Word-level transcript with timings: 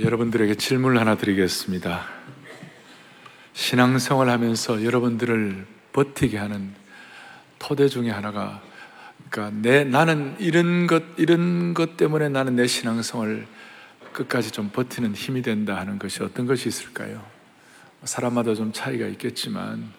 여러분들에게 0.00 0.54
질문을 0.56 1.00
하나 1.00 1.16
드리겠습니다. 1.16 2.06
신앙생활 3.52 4.28
하면서 4.28 4.82
여러분들을 4.84 5.66
버티게 5.92 6.36
하는 6.36 6.72
토대 7.58 7.88
중에 7.88 8.10
하나가 8.10 8.62
그러니까 9.30 9.58
내 9.62 9.84
나는 9.84 10.34
이런 10.38 10.86
것 10.86 11.02
이런 11.16 11.74
것 11.74 11.96
때문에 11.96 12.28
나는 12.28 12.56
내 12.56 12.66
신앙생활 12.66 13.46
끝까지 14.12 14.50
좀 14.50 14.70
버티는 14.70 15.14
힘이 15.14 15.42
된다 15.42 15.76
하는 15.76 15.98
것이 15.98 16.22
어떤 16.22 16.46
것이 16.46 16.68
있을까요? 16.68 17.24
사람마다 18.02 18.54
좀 18.54 18.72
차이가 18.72 19.06
있겠지만 19.06 19.92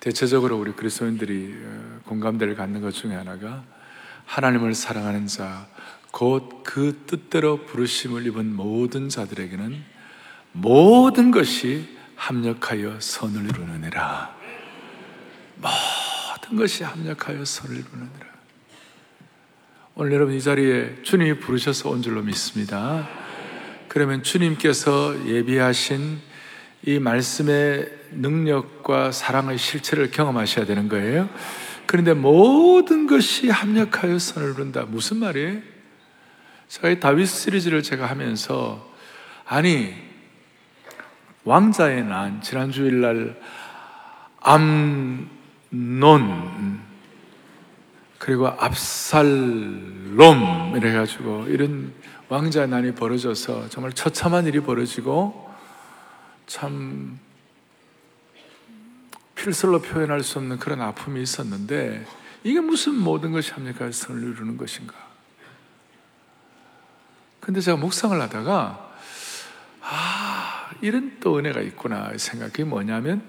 대체적으로 0.00 0.58
우리 0.58 0.72
그리스도인들이 0.72 1.54
어, 1.64 2.00
공감대를 2.06 2.54
갖는 2.54 2.80
것 2.80 2.92
중에 2.92 3.14
하나가 3.14 3.64
하나님을 4.26 4.74
사랑하는 4.74 5.26
자, 5.26 5.66
곧 6.12 6.62
그 6.62 7.02
뜻대로 7.06 7.66
부르심을 7.66 8.26
입은 8.26 8.54
모든 8.56 9.08
자들에게는 9.08 9.82
모든 10.52 11.30
것이 11.30 11.86
합력하여 12.16 13.00
선을 13.00 13.44
이루느니라. 13.50 14.34
모든 15.56 16.56
것이 16.56 16.84
합력하여 16.84 17.44
선을 17.44 17.76
이루느니라. 17.76 18.26
오늘 19.94 20.12
여러분 20.12 20.34
이 20.34 20.40
자리에 20.40 21.02
주님이 21.02 21.40
부르셔서 21.40 21.90
온 21.90 22.00
줄로 22.00 22.22
믿습니다. 22.22 23.08
그러면 23.88 24.22
주님께서 24.22 25.26
예비하신 25.26 26.20
이 26.86 26.98
말씀의 26.98 27.92
능력과 28.12 29.12
사랑의 29.12 29.58
실체를 29.58 30.10
경험하셔야 30.10 30.64
되는 30.64 30.88
거예요. 30.88 31.28
그런데 31.84 32.14
모든 32.14 33.06
것이 33.06 33.50
합력하여 33.50 34.18
선을 34.18 34.54
이룬다. 34.54 34.86
무슨 34.86 35.18
말이에요? 35.18 35.71
제가 36.72 36.88
이 36.88 36.98
다윗 36.98 37.26
시리즈를 37.26 37.82
제가 37.82 38.06
하면서 38.06 38.90
아니 39.44 39.94
왕자의 41.44 42.02
난 42.04 42.40
지난 42.40 42.72
주일날 42.72 43.38
암논 44.40 45.28
그리고 48.16 48.48
압살롬 48.48 50.16
이래 50.78 50.94
가지고 50.94 51.44
이런 51.48 51.92
왕자의 52.30 52.68
난이 52.68 52.94
벌어져서 52.94 53.68
정말 53.68 53.92
처참한 53.92 54.46
일이 54.46 54.60
벌어지고 54.60 55.52
참 56.46 57.20
필설로 59.34 59.82
표현할 59.82 60.22
수 60.22 60.38
없는 60.38 60.58
그런 60.58 60.80
아픔이 60.80 61.20
있었는데 61.20 62.06
이게 62.44 62.60
무슨 62.60 62.94
모든 62.94 63.30
것이 63.30 63.52
합니까? 63.52 63.92
선을 63.92 64.22
이루는 64.22 64.56
것인가? 64.56 65.11
근데 67.42 67.60
제가 67.60 67.76
묵상을 67.76 68.18
하다가 68.20 68.92
아 69.80 70.70
이런 70.80 71.18
또 71.18 71.38
은혜가 71.38 71.60
있구나 71.60 72.12
생각이 72.16 72.62
뭐냐면 72.62 73.20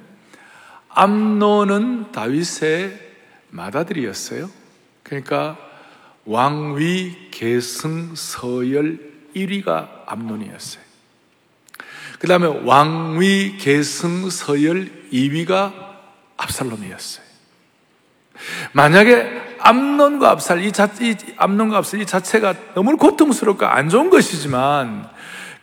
암노는 0.89 2.11
다윗의 2.11 2.99
맏아들이었어요. 3.49 4.51
그러니까 5.01 5.57
왕위 6.25 7.31
계승 7.31 8.13
서열 8.15 8.99
1위가 9.35 10.03
암논이었어요. 10.05 10.83
그 12.19 12.27
다음에 12.27 12.45
왕위 12.45 13.57
계승 13.57 14.29
서열 14.29 15.09
2위가 15.11 15.73
압살롬이었어요. 16.37 17.25
만약에 18.73 19.42
암론과 19.63 20.29
압살, 20.31 20.63
이, 20.63 20.71
자, 20.71 20.89
이 20.99 21.15
암론과 21.37 21.77
압살 21.77 22.01
이 22.01 22.05
자체가 22.05 22.53
너무 22.75 22.97
고통스럽고 22.97 23.65
안 23.65 23.89
좋은 23.89 24.09
것이지만, 24.09 25.09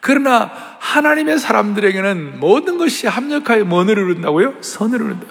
그러나 0.01 0.51
하나님의 0.79 1.39
사람들에게는 1.39 2.41
모든 2.41 2.79
것이 2.79 3.07
합력하여 3.07 3.65
뭐를 3.65 3.99
이룬다고요? 3.99 4.55
선을 4.63 5.01
이룬다. 5.01 5.27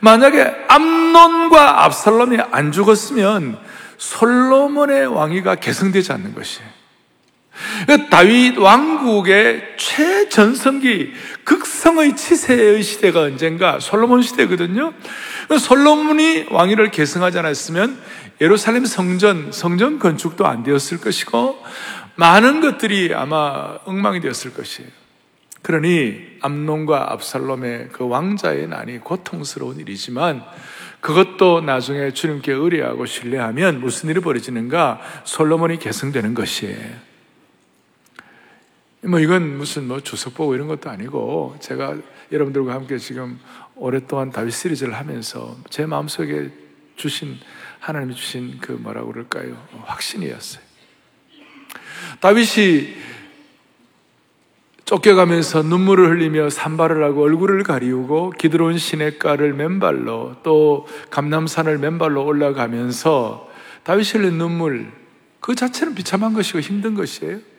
만약에 0.00 0.66
암론과 0.68 1.84
압살롬이 1.84 2.38
안 2.52 2.70
죽었으면 2.70 3.58
솔로몬의 3.98 5.06
왕위가 5.08 5.56
계승되지 5.56 6.12
않는 6.12 6.34
것이에요. 6.34 6.81
그러니까 7.86 8.08
다윗 8.10 8.56
왕국의 8.56 9.74
최전성기 9.76 11.12
극성의 11.44 12.16
치세의 12.16 12.82
시대가 12.82 13.20
언젠가 13.20 13.80
솔로몬 13.80 14.22
시대거든요. 14.22 14.92
그러니까 15.44 15.58
솔로몬이 15.58 16.46
왕위를 16.50 16.90
계승하지 16.90 17.38
않았으면 17.38 17.98
예루살렘 18.40 18.84
성전 18.84 19.52
성전 19.52 19.98
건축도 19.98 20.46
안 20.46 20.62
되었을 20.62 21.00
것이고 21.00 21.62
많은 22.16 22.60
것들이 22.60 23.14
아마 23.14 23.78
엉망이 23.84 24.20
되었을 24.20 24.52
것이에요. 24.54 24.90
그러니 25.62 26.38
암론과 26.40 27.12
압살롬의 27.12 27.90
그 27.92 28.08
왕자의 28.08 28.68
난이 28.68 28.98
고통스러운 28.98 29.78
일이지만 29.78 30.42
그것도 31.00 31.62
나중에 31.62 32.12
주님께 32.12 32.52
의뢰하고 32.52 33.06
신뢰하면 33.06 33.80
무슨 33.80 34.08
일이 34.08 34.20
벌어지는가? 34.20 35.00
솔로몬이 35.24 35.78
계승되는 35.78 36.34
것이에요. 36.34 37.11
뭐 39.04 39.18
이건 39.18 39.58
무슨 39.58 39.88
뭐 39.88 40.00
주석 40.00 40.34
보고 40.34 40.54
이런 40.54 40.68
것도 40.68 40.88
아니고 40.88 41.56
제가 41.58 41.96
여러분들과 42.30 42.72
함께 42.72 42.98
지금 42.98 43.38
오랫동안 43.74 44.30
다윗 44.30 44.52
시리즈를 44.52 44.94
하면서 44.94 45.56
제 45.70 45.86
마음속에 45.86 46.50
주신 46.94 47.36
하나님이 47.80 48.14
주신 48.14 48.58
그 48.60 48.70
뭐라고 48.72 49.08
그럴까요? 49.08 49.56
확신이었어요. 49.84 50.62
다윗이 52.20 52.94
쫓겨가면서 54.84 55.62
눈물을 55.62 56.10
흘리며 56.10 56.50
산발을 56.50 57.02
하고 57.02 57.22
얼굴을 57.22 57.64
가리우고 57.64 58.30
기드론 58.38 58.78
시냇가를 58.78 59.52
맨발로 59.54 60.36
또 60.44 60.86
감남산을 61.10 61.78
맨발로 61.78 62.24
올라가면서 62.24 63.50
다윗이 63.82 64.10
흘린 64.10 64.38
눈물 64.38 64.92
그 65.40 65.56
자체는 65.56 65.96
비참한 65.96 66.34
것이고 66.34 66.60
힘든 66.60 66.94
것이에요. 66.94 67.51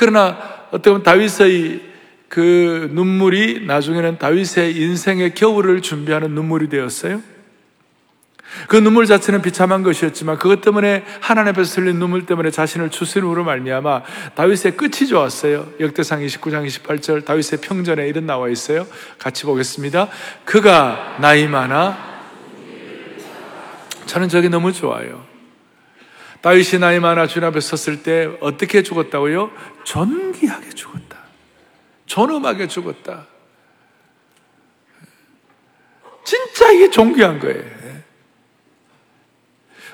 그러나 0.00 0.38
어떻게 0.70 0.88
보면 0.88 1.02
다윗의 1.02 1.82
그 2.30 2.88
눈물이 2.94 3.66
나중에는 3.66 4.16
다윗의 4.16 4.74
인생의 4.74 5.34
겨울을 5.34 5.82
준비하는 5.82 6.30
눈물이 6.30 6.70
되었어요. 6.70 7.20
그 8.66 8.76
눈물 8.76 9.04
자체는 9.04 9.42
비참한 9.42 9.82
것이었지만 9.82 10.38
그것 10.38 10.62
때문에 10.62 11.04
하나님 11.20 11.52
앞에서 11.52 11.82
흘린 11.82 11.98
눈물 11.98 12.24
때문에 12.24 12.50
자신을 12.50 12.88
추스름으로 12.88 13.44
말미암아 13.44 14.02
다윗의 14.36 14.78
끝이 14.78 15.06
좋았어요. 15.06 15.68
역대상 15.78 16.20
29장 16.20 16.66
28절 16.66 17.26
다윗의 17.26 17.60
평전에 17.60 18.08
이런 18.08 18.24
나와 18.24 18.48
있어요. 18.48 18.86
같이 19.18 19.44
보겠습니다. 19.44 20.08
그가 20.46 21.18
나이 21.20 21.46
많아 21.46 22.22
저는 24.06 24.30
저게 24.30 24.48
너무 24.48 24.72
좋아요. 24.72 25.29
다윗이 26.42 26.80
나이 26.80 27.00
많아 27.00 27.26
주님 27.26 27.48
앞에 27.48 27.60
섰을 27.60 28.02
때 28.02 28.30
어떻게 28.40 28.82
죽었다고요? 28.82 29.50
존귀하게 29.84 30.70
죽었다. 30.70 31.18
존엄하게 32.06 32.66
죽었다. 32.66 33.26
진짜 36.24 36.70
이게 36.72 36.90
존귀한 36.90 37.38
거예요. 37.40 37.80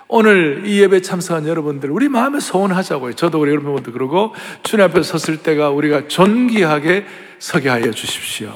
오늘 0.09 0.63
이 0.67 0.81
예배 0.81 1.01
참석한 1.01 1.49
여러분들, 1.49 1.91
우리 1.91 2.09
마음에 2.09 2.39
소원하자고요. 2.39 3.15
저도 3.15 3.41
우리 3.41 3.51
여러분들 3.51 3.93
그러고, 3.93 4.35
주님 4.63 4.85
앞에 4.85 5.03
섰을 5.03 5.43
때가 5.43 5.71
우리가 5.71 6.07
존귀하게 6.07 7.07
서게 7.41 7.69
하여 7.69 7.91
주십시오. 7.91 8.55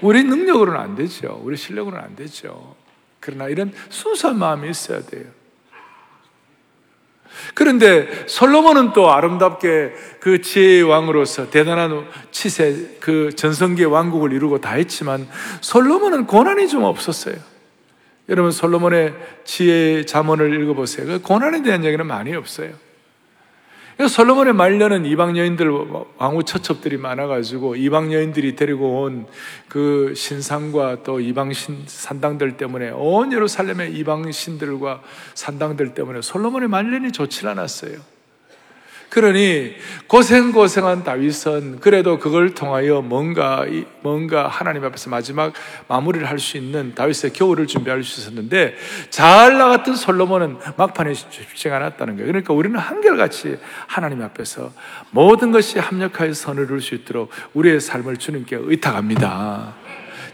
우리 0.00 0.24
능력으로는 0.24 0.80
안 0.80 0.96
되죠. 0.96 1.40
우리 1.44 1.56
실력으로는 1.56 2.04
안 2.04 2.16
되죠. 2.16 2.74
그러나 3.20 3.48
이런 3.48 3.72
순수한 3.88 4.38
마음이 4.38 4.68
있어야 4.68 5.00
돼요. 5.02 5.26
그런데 7.54 8.08
솔로몬은 8.26 8.92
또 8.92 9.12
아름답게 9.12 9.92
그 10.20 10.40
지혜의 10.40 10.82
왕으로서 10.82 11.50
대단한 11.50 12.06
치세, 12.30 12.96
그 13.00 13.30
전성기의 13.34 13.90
왕국을 13.90 14.32
이루고 14.32 14.60
다 14.60 14.74
했지만 14.74 15.28
솔로몬은 15.60 16.26
고난이 16.26 16.68
좀 16.68 16.84
없었어요. 16.84 17.36
여러분 18.28 18.52
솔로몬의 18.52 19.14
지혜 19.44 20.04
자문을 20.04 20.60
읽어보세요. 20.62 21.06
그 21.06 21.20
고난에 21.20 21.62
대한 21.62 21.84
얘기는 21.84 22.04
많이 22.06 22.34
없어요. 22.34 22.70
솔로몬의 24.08 24.54
말년은 24.54 25.04
이방 25.06 25.36
여인들 25.36 25.70
왕후 26.18 26.44
처첩들이 26.44 26.96
많아가지고 26.96 27.76
이방 27.76 28.12
여인들이 28.12 28.56
데리고 28.56 29.02
온 29.02 29.26
그 29.70 30.12
신상과 30.16 31.04
또 31.04 31.20
이방 31.20 31.52
신 31.52 31.84
산당들 31.86 32.56
때문에 32.56 32.90
온 32.90 33.32
예루살렘의 33.32 33.94
이방 33.94 34.32
신들과 34.32 35.00
산당들 35.34 35.94
때문에 35.94 36.22
솔로몬의 36.22 36.68
말년이 36.68 37.12
좋지 37.12 37.46
않았어요. 37.46 37.98
그러니 39.10 39.74
고생고생한 40.06 41.02
다윗은 41.02 41.80
그래도 41.80 42.18
그걸 42.18 42.54
통하여 42.54 43.02
뭔가 43.02 43.66
뭔가 44.02 44.46
하나님 44.46 44.84
앞에서 44.84 45.10
마지막 45.10 45.52
마무리를 45.88 46.28
할 46.28 46.38
수 46.38 46.56
있는 46.56 46.94
다윗의 46.94 47.32
겨울을 47.34 47.66
준비할 47.66 48.02
수 48.02 48.20
있었는데 48.20 48.76
잘 49.10 49.58
나갔던 49.58 49.94
솔로몬은 49.94 50.56
막판에 50.76 51.12
쉽지 51.12 51.68
않았다는 51.68 52.16
거예요. 52.16 52.26
그러니까 52.28 52.54
우리는 52.54 52.78
한결같이 52.78 53.58
하나님 53.86 54.22
앞에서 54.22 54.72
모든 55.10 55.52
것이 55.52 55.78
합력하여 55.78 56.32
선을 56.32 56.64
이룰 56.64 56.80
수 56.80 56.94
있도록 56.94 57.30
우리의 57.52 57.80
삶을 57.80 58.16
주님께 58.16 58.56
의탁합니다. 58.58 59.74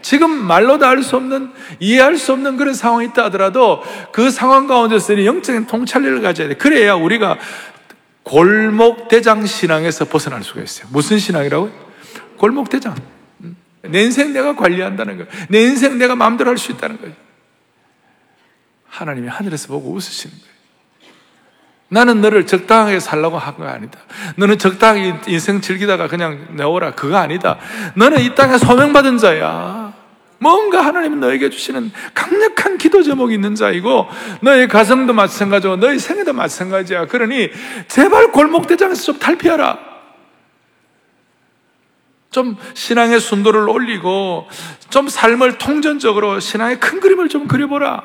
지금 0.01 0.29
말로도 0.31 0.85
알수 0.85 1.17
없는, 1.17 1.51
이해할 1.79 2.15
수 2.15 2.31
없는 2.31 2.55
그런 2.55 2.73
상황이 2.73 3.07
있다 3.07 3.25
하더라도 3.25 3.83
그 4.13 4.29
상황 4.29 4.67
가운데서 4.67 5.25
영적인 5.25 5.67
통찰력을 5.67 6.21
가져야 6.21 6.47
돼. 6.47 6.53
그래야 6.53 6.93
우리가 6.93 7.37
골목대장 8.27 9.45
신앙에서 9.45 10.05
벗어날 10.05 10.43
수가 10.43 10.61
있어요. 10.61 10.87
무슨 10.91 11.17
신앙이라고? 11.17 11.69
골목대장. 12.37 12.95
내 13.83 14.03
인생 14.03 14.33
내가 14.33 14.55
관리한다는 14.55 15.17
거예요. 15.17 15.31
내 15.49 15.61
인생 15.61 15.97
내가 15.97 16.15
마음대로 16.15 16.49
할 16.49 16.57
수 16.57 16.71
있다는 16.73 16.99
거예요. 16.99 17.15
하나님이 18.89 19.27
하늘에서 19.29 19.69
보고 19.69 19.91
웃으시는 19.93 20.35
거예요. 20.35 20.57
나는 21.89 22.19
너를 22.19 22.45
적당하게 22.45 22.99
살라고 22.99 23.37
한 23.37 23.55
거 23.55 23.65
아니다. 23.65 23.97
너는 24.35 24.57
적당히 24.57 25.13
인생 25.27 25.61
즐기다가 25.61 26.07
그냥 26.09 26.49
내오라. 26.57 26.95
그거 26.95 27.15
아니다. 27.15 27.57
너는 27.95 28.19
이 28.19 28.35
땅에 28.35 28.57
소명받은 28.57 29.19
자야. 29.19 29.93
뭔가 30.39 30.85
하나님은 30.85 31.19
너에게 31.19 31.49
주시는 31.49 31.91
강력한 32.13 32.77
기도 32.77 33.01
제목이 33.01 33.33
있는 33.33 33.55
자이고 33.55 34.07
너의 34.41 34.67
가정도 34.67 35.13
마찬가지고 35.13 35.77
너의 35.77 35.99
생애도 35.99 36.33
마찬가지야. 36.33 37.07
그러니 37.07 37.49
제발 37.87 38.31
골목대장에서 38.31 39.03
좀 39.03 39.19
탈피하라. 39.19 39.79
좀 42.29 42.55
신앙의 42.73 43.19
순도를 43.19 43.67
올리고 43.67 44.47
좀 44.89 45.07
삶을 45.07 45.57
통전적으로 45.57 46.39
신앙의 46.39 46.79
큰 46.79 46.99
그림을 46.99 47.29
좀 47.29 47.47
그려보라. 47.47 48.03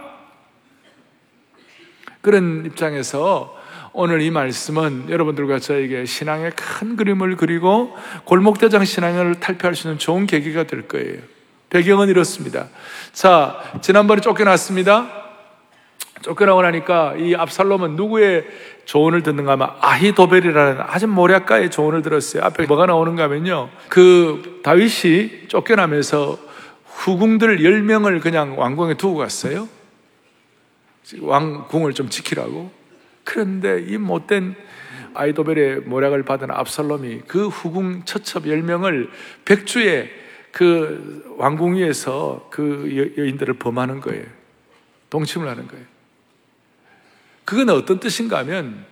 그런 2.22 2.64
입장에서 2.64 3.58
오늘 3.92 4.22
이 4.22 4.30
말씀은 4.30 5.10
여러분들과 5.10 5.58
저에게 5.58 6.06
신앙의 6.06 6.52
큰 6.52 6.96
그림을 6.96 7.36
그리고 7.36 7.94
골목대장 8.24 8.84
신앙을 8.86 9.40
탈피할 9.40 9.74
수 9.74 9.88
있는 9.88 9.98
좋은 9.98 10.26
계기가 10.26 10.62
될 10.64 10.88
거예요. 10.88 11.20
배경은 11.72 12.10
이렇습니다. 12.10 12.68
자, 13.12 13.58
지난번에 13.80 14.20
쫓겨났습니다. 14.20 15.08
쫓겨나고 16.20 16.60
나니까 16.60 17.14
이 17.16 17.34
압살롬은 17.34 17.96
누구의 17.96 18.44
조언을 18.84 19.22
듣는가 19.22 19.52
하면 19.52 19.70
아히도벨이라는 19.80 20.82
아주 20.82 21.08
모략가의 21.08 21.70
조언을 21.70 22.02
들었어요. 22.02 22.44
앞에 22.44 22.66
뭐가 22.66 22.84
나오는가 22.84 23.22
하면요. 23.22 23.70
그 23.88 24.60
다윗이 24.62 25.48
쫓겨나면서 25.48 26.38
후궁들 26.84 27.60
10명을 27.60 28.20
그냥 28.20 28.58
왕궁에 28.58 28.94
두고 28.98 29.16
갔어요. 29.16 29.66
왕궁을 31.22 31.94
좀 31.94 32.10
지키라고. 32.10 32.70
그런데 33.24 33.82
이 33.88 33.96
못된 33.96 34.56
아이도벨의 35.14 35.80
모략을 35.86 36.22
받은 36.24 36.50
압살롬이 36.50 37.22
그 37.26 37.48
후궁 37.48 38.02
처첩 38.04 38.44
10명을 38.44 39.08
백주에 39.46 40.21
그 40.52 41.34
왕궁 41.38 41.76
위에서 41.76 42.46
그 42.50 43.12
여인들을 43.16 43.54
범하는 43.54 44.00
거예요. 44.00 44.26
동침을 45.10 45.48
하는 45.48 45.66
거예요. 45.66 45.84
그건 47.44 47.70
어떤 47.70 47.98
뜻인가 47.98 48.38
하면 48.38 48.84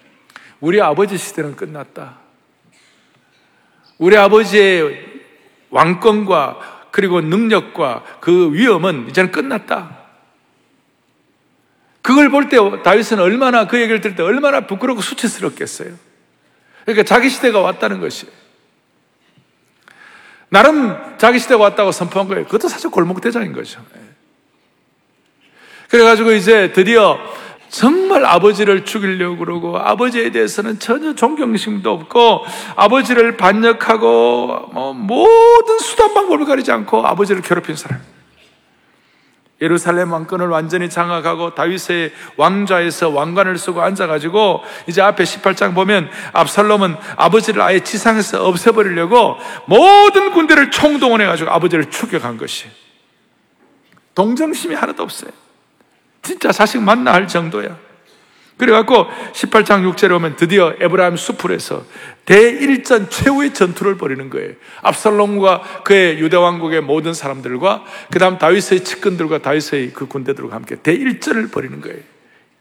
우리 0.59 0.81
아버지 0.81 1.17
시대는 1.17 1.57
끝났다. 1.57 2.19
우리 3.99 4.17
아버지의 4.17 5.09
왕권과 5.71 6.89
그리고 6.91 7.21
능력과 7.21 8.05
그 8.21 8.53
위험은 8.53 9.09
이제는 9.09 9.31
끝났다. 9.31 9.99
그걸 12.03 12.31
볼 12.31 12.49
때 12.49 12.57
다윗은 12.83 13.21
얼마나 13.21 13.67
그 13.67 13.79
얘기를 13.79 14.01
들을 14.01 14.17
때 14.17 14.23
얼마나 14.23 14.67
부끄럽고 14.67 15.03
수치스럽겠어요. 15.03 15.95
그러니까 16.85 17.05
자기 17.05 17.29
시대가 17.29 17.61
왔다는 17.61 18.01
것이에요. 18.01 18.40
나름 20.51 20.97
자기 21.17 21.39
시대가 21.39 21.63
왔다고 21.63 21.93
선포한 21.93 22.29
거예요. 22.29 22.45
그것도 22.45 22.69
사실 22.69 22.91
골목대장인 22.91 23.53
거죠. 23.53 23.81
예. 23.97 24.01
그래가지고 25.89 26.33
이제 26.33 26.73
드디어 26.73 27.19
정말 27.69 28.25
아버지를 28.25 28.85
죽이려고 28.85 29.39
그러고 29.39 29.79
아버지에 29.79 30.31
대해서는 30.31 30.81
전혀 30.81 31.15
존경심도 31.15 31.91
없고 31.91 32.45
아버지를 32.75 33.37
반역하고 33.37 34.71
뭐 34.73 34.93
모든 34.93 35.79
수단 35.79 36.13
방법을 36.13 36.47
가리지 36.47 36.73
않고 36.73 37.07
아버지를 37.07 37.43
괴롭힌 37.43 37.77
사람. 37.77 38.01
예루살렘 39.61 40.13
왕권을 40.13 40.49
완전히 40.49 40.89
장악하고 40.89 41.55
다윗의 41.55 42.13
왕좌에서 42.37 43.11
왕관을 43.11 43.59
쓰고 43.59 43.83
앉아가지고 43.83 44.63
이제 44.87 45.03
앞에 45.03 45.25
18장 45.25 45.75
보면 45.75 46.09
압살롬은 46.33 46.97
아버지를 47.17 47.61
아예 47.61 47.81
지상에서 47.81 48.47
없애버리려고 48.47 49.37
모든 49.67 50.31
군대를 50.33 50.71
총동원해가지고 50.71 51.51
아버지를 51.51 51.91
추격한 51.91 52.39
것이 52.39 52.69
동정심이 54.15 54.75
하나도 54.75 55.03
없어요. 55.03 55.31
진짜 56.23 56.53
자식 56.53 56.81
만나 56.83 57.13
할 57.13 57.27
정도야. 57.29 57.90
그래갖고 58.61 59.07
18장 59.33 59.91
6절에 59.91 60.15
오면 60.17 60.37
드디어 60.37 60.75
에브라임 60.79 61.17
수풀에서 61.17 61.85
대일전 62.27 63.09
최후의 63.09 63.55
전투를 63.55 63.97
벌이는 63.97 64.29
거예요. 64.29 64.53
압살롬과 64.83 65.83
그의 65.85 66.19
유대 66.21 66.37
왕국의 66.37 66.83
모든 66.83 67.15
사람들과 67.15 67.85
그 68.13 68.19
다음 68.19 68.37
다윗의 68.37 68.85
측근들과 68.85 69.39
다윗의 69.39 69.93
그 69.95 70.07
군대들과 70.07 70.55
함께 70.55 70.77
대일전을 70.77 71.49
벌이는 71.49 71.81
거예요. 71.81 71.99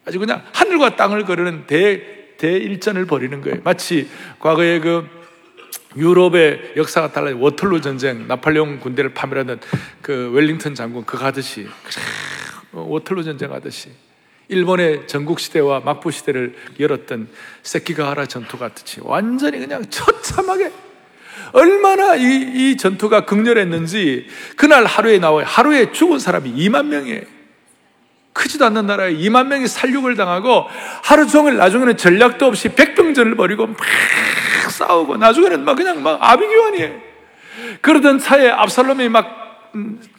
아주 0.06 0.19
그냥 0.19 0.42
하늘과 0.54 0.96
땅을 0.96 1.25
거르는 1.25 1.68
대, 1.68 2.02
대일전을 2.38 3.06
벌이는 3.06 3.42
거예요. 3.42 3.60
마치 3.63 4.10
과거에 4.40 4.80
그 4.80 5.06
유럽의 5.98 6.74
역사가 6.78 7.12
달라요. 7.12 7.40
워털루 7.40 7.81
전쟁, 7.81 8.28
나팔레옹 8.28 8.80
군대를 8.80 9.13
파멸하는 9.13 9.60
그 10.02 10.31
웰링턴 10.34 10.75
장군 10.75 11.04
그거 11.04 11.25
하듯이 11.25 11.68
워털루 12.72 13.24
전쟁 13.24 13.52
하듯이 13.52 13.90
일본의 14.50 15.07
전국시대와 15.07 15.81
막부시대를 15.81 16.56
열었던 16.80 17.30
세키가하라 17.62 18.25
전투 18.25 18.57
같이 18.57 19.00
완전히 19.04 19.60
그냥 19.60 19.86
처참하게 19.90 20.72
얼마나 21.54 22.16
이, 22.16 22.24
이 22.24 22.78
전투가 22.78 23.25
극렬했는지 23.25 24.28
그날 24.56 24.86
하루에 24.86 25.19
나와 25.19 25.44
하루에 25.44 25.92
죽은 25.92 26.19
사람이 26.19 26.54
2만 26.54 26.88
명이에요. 26.88 27.22
크지도 28.34 28.66
않는 28.66 28.86
나라에 28.88 29.13
2만 29.16 29.48
명이 29.48 29.68
살육을 29.68 30.16
당하고 30.16 30.66
하루 31.04 31.28
종일 31.28 31.57
나중에는 31.57 31.98
전략도 31.98 32.45
없이 32.45 32.69
백병전을 32.69 33.36
벌이고 33.36 33.68
막 33.68 33.78
싸우고 34.69 35.18
나중에는 35.18 35.63
막 35.63 35.75
그냥 35.75 36.02
막 36.02 36.18
아비규환이에요. 36.22 37.10
그러던 37.81 38.19
차에 38.19 38.50
압살롬이 38.50 39.09
막 39.09 39.39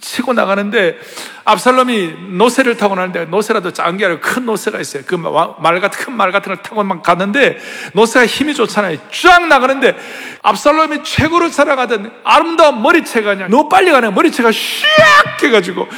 치고 0.00 0.32
나가는데 0.32 0.98
압살롬이 1.44 2.36
노새를 2.36 2.76
타고 2.76 2.94
나는데 2.94 3.24
노새라도 3.26 3.72
작은 3.72 3.96
게 3.96 4.04
아니라 4.06 4.20
큰 4.20 4.44
노새가 4.46 4.80
있어요. 4.80 5.02
그 5.04 5.16
말 5.16 5.80
같은 5.80 6.04
큰 6.04 6.12
말 6.14 6.32
같은 6.32 6.54
걸 6.54 6.62
타고 6.62 6.82
막 6.84 7.02
갔는데 7.02 7.58
노새가 7.94 8.26
힘이 8.26 8.54
좋잖아요. 8.54 8.98
쫙 9.10 9.46
나가는데 9.48 9.96
압살롬이 10.42 11.02
최고로 11.04 11.48
살아가던 11.48 12.20
아름다운 12.24 12.80
머리채가 12.82 13.34
그냥 13.34 13.50
너무 13.50 13.68
빨리 13.68 13.90
가네. 13.90 14.10
머리채가 14.10 14.50
슉 14.50 15.44
해가지고 15.44 15.88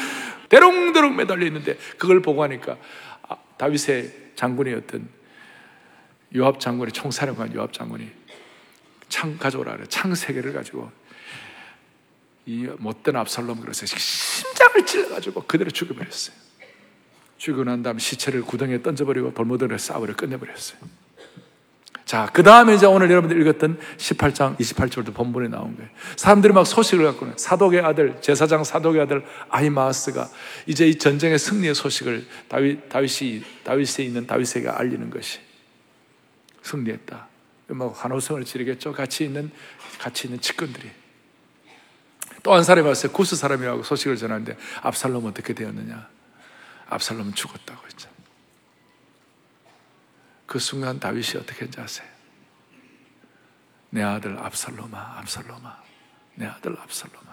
대롱대롱 0.49 1.17
매달려 1.17 1.47
있는데 1.47 1.77
그걸 1.99 2.21
보고 2.23 2.43
하니까 2.43 2.77
아, 3.29 3.37
다윗의 3.57 4.13
장군이었던 4.37 5.09
요압 6.37 6.61
장군의 6.61 6.93
총사령관 6.93 7.55
요압 7.55 7.73
장군이 7.73 8.09
창 9.09 9.37
가져오라 9.39 9.73
그래. 9.77 9.85
창 9.89 10.15
세 10.15 10.33
개를 10.33 10.53
가지고 10.55 10.91
이 12.47 12.69
못된 12.79 13.17
압살롬 13.17 13.61
그래서 13.61 13.87
심장을 13.87 14.85
찔러가지고 14.85 15.45
그대로 15.45 15.71
죽여버렸어요. 15.71 16.35
죽고 17.39 17.65
난 17.65 17.83
다음 17.83 17.99
시체를 17.99 18.43
구덩이에 18.43 18.83
던져버리고 18.83 19.35
돌무더기에 19.35 19.79
싸버려 19.79 20.15
끝내버렸어요. 20.15 20.79
자, 22.05 22.29
그 22.33 22.43
다음에 22.43 22.75
이제 22.75 22.85
오늘 22.85 23.11
여러분들 23.11 23.41
읽었던 23.41 23.79
18장 23.97 24.59
28절도 24.59 25.15
본문에 25.15 25.49
나온 25.49 25.75
거예요. 25.77 25.91
사람들이 26.17 26.53
막 26.53 26.67
소식을 26.67 27.05
갖고는 27.05 27.35
사독의 27.37 27.81
아들, 27.81 28.21
제사장 28.21 28.65
사독의 28.65 29.03
아들 29.03 29.25
아히마스가 29.49 30.29
이제 30.67 30.87
이 30.87 30.99
전쟁의 30.99 31.39
승리의 31.39 31.75
소식을 31.75 32.27
다윗, 32.49 32.89
다윗이, 32.89 33.43
다윗에 33.65 34.05
있는 34.05 34.27
다윗에게 34.27 34.69
알리는 34.69 35.11
것이 35.11 35.41
승리했다. 36.63 37.29
뭐 37.69 37.89
환호성을 37.93 38.45
지르겠죠. 38.45 38.93
같이 38.93 39.25
있는, 39.25 39.51
같이 39.99 40.27
있는 40.27 40.41
측근들이. 40.41 41.02
또 42.43 42.55
한 42.55 42.65
사람이 42.65 42.87
왔어요. 42.87 43.13
구스 43.13 43.37
사람이라고 43.37 43.83
소식을 43.83 44.17
전하는데 44.17 44.57
압살롬 44.83 45.27
어떻게 45.27 45.53
되었느냐? 45.53 46.09
압살롬은 46.89 47.35
죽었다고 47.35 47.87
했죠. 47.87 48.09
그 50.47 50.59
순간 50.59 51.01
다윗이 51.01 51.37
어떻게 51.37 51.63
했는지 51.63 51.81
아세요? 51.81 52.07
내 53.91 54.03
아들 54.03 54.39
압살롬아, 54.39 55.19
압살롬아, 55.19 55.77
내 56.35 56.47
아들 56.47 56.77
압살롬아. 56.79 57.33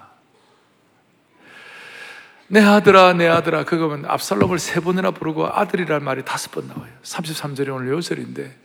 내 2.48 2.62
아들아, 2.62 3.14
내 3.14 3.28
아들아, 3.28 3.64
그거면 3.64 4.06
압살롬을 4.06 4.58
세 4.60 4.80
번이나 4.80 5.12
부르고 5.12 5.48
아들이란 5.48 6.04
말이 6.04 6.24
다섯 6.26 6.52
번 6.52 6.68
나와요. 6.68 6.92
33절이 7.04 7.74
오늘 7.74 7.90
요절인데. 7.90 8.58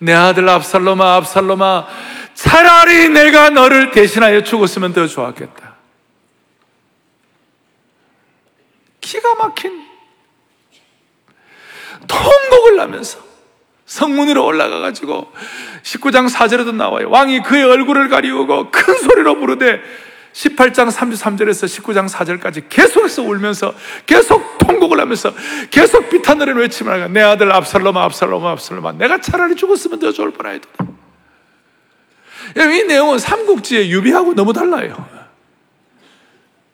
내 0.00 0.12
아들 0.12 0.48
압살롬아, 0.48 1.16
압살롬아, 1.16 1.86
차라리 2.34 3.08
내가 3.08 3.50
너를 3.50 3.92
대신하여 3.92 4.42
죽었으면 4.42 4.92
더 4.92 5.06
좋았겠다. 5.06 5.69
기가 9.10 9.34
막힌 9.34 9.84
통곡을 12.06 12.78
하면서 12.78 13.18
성문으로 13.84 14.46
올라가가지고 14.46 15.32
19장 15.82 16.30
4절에도 16.30 16.72
나와요. 16.72 17.10
왕이 17.10 17.42
그의 17.42 17.64
얼굴을 17.64 18.08
가리우고 18.08 18.70
큰 18.70 18.94
소리로 18.94 19.40
부르되 19.40 19.80
18장 20.32 20.92
33절에서 20.92 21.82
19장 21.82 22.08
4절까지 22.08 22.68
계속해서 22.68 23.22
울면서 23.22 23.74
계속 24.06 24.58
통곡을 24.58 25.00
하면서 25.00 25.34
계속 25.72 26.08
비탄노래를 26.08 26.62
외치며 26.62 27.08
내 27.08 27.20
아들 27.20 27.50
압살롬아 27.50 28.04
압살롬아 28.04 28.52
압살롬아 28.52 28.92
내가 28.92 29.20
차라리 29.20 29.56
죽었으면 29.56 29.98
더 29.98 30.12
좋을 30.12 30.30
뻔하였다. 30.30 30.68
이 32.56 32.84
내용은 32.86 33.18
삼국지의 33.18 33.90
유비하고 33.90 34.34
너무 34.34 34.52
달라요. 34.52 35.19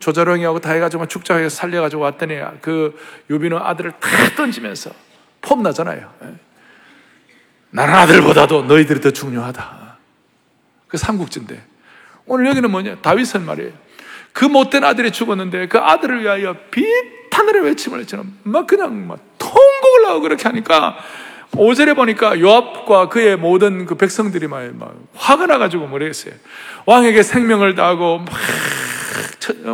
조자룡이하고 0.07 0.61
다 0.61 0.71
해가지고 0.71 1.07
축장에서 1.07 1.49
살려가지고 1.49 2.03
왔더니 2.03 2.39
그 2.61 2.97
유비는 3.29 3.59
아들을 3.59 3.95
다 3.99 4.09
던지면서 4.37 4.91
폼나잖아요. 5.41 6.13
나는 7.71 7.95
아들보다도 7.95 8.63
너희들이 8.63 9.01
더 9.01 9.11
중요하다. 9.11 9.97
그 10.87 10.97
삼국지인데 10.97 11.61
오늘 12.27 12.47
여기는 12.47 12.71
뭐냐? 12.71 12.99
다윗은 13.03 13.45
말이에요. 13.45 13.73
그 14.33 14.45
못된 14.45 14.85
아들이 14.85 15.11
죽었는데 15.11 15.67
그 15.67 15.79
아들을 15.79 16.23
위하여 16.23 16.55
비탄을 16.71 17.65
외침을 17.65 17.99
했잖아. 18.01 18.23
막 18.45 18.69
그냥 18.69 19.09
막 19.09 19.19
통곡을 19.39 20.07
하고 20.07 20.21
그렇게 20.21 20.45
하니까 20.45 20.99
5절에 21.51 21.97
보니까 21.97 22.39
요압과 22.39 23.09
그의 23.09 23.37
모든 23.37 23.87
그 23.87 23.97
백성들이 23.97 24.47
막, 24.47 24.63
막 24.77 24.95
화가 25.15 25.47
나가지고 25.47 25.89
뭐랬어요. 25.89 26.35
왕에게 26.85 27.25
생명을 27.25 27.75
다하고 27.75 28.19
막, 28.19 28.29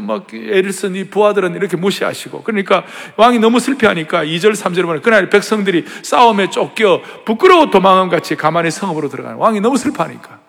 막 0.02 0.26
애를 0.32 0.72
쓴이 0.72 1.08
부하들은 1.08 1.54
이렇게 1.54 1.76
무시하시고 1.76 2.42
그러니까 2.42 2.84
왕이 3.16 3.38
너무 3.38 3.60
슬퍼하니까 3.60 4.24
2절 4.24 4.52
3절에 4.52 4.82
보면 4.82 5.02
그날 5.02 5.30
백성들이 5.30 5.84
싸움에 6.02 6.50
쫓겨 6.50 7.02
부끄러워 7.24 7.70
도망함 7.70 8.08
같이 8.08 8.36
가만히 8.36 8.70
성읍으로 8.70 9.08
들어가는 9.08 9.38
왕이 9.38 9.60
너무 9.60 9.76
슬퍼하니까 9.76 10.40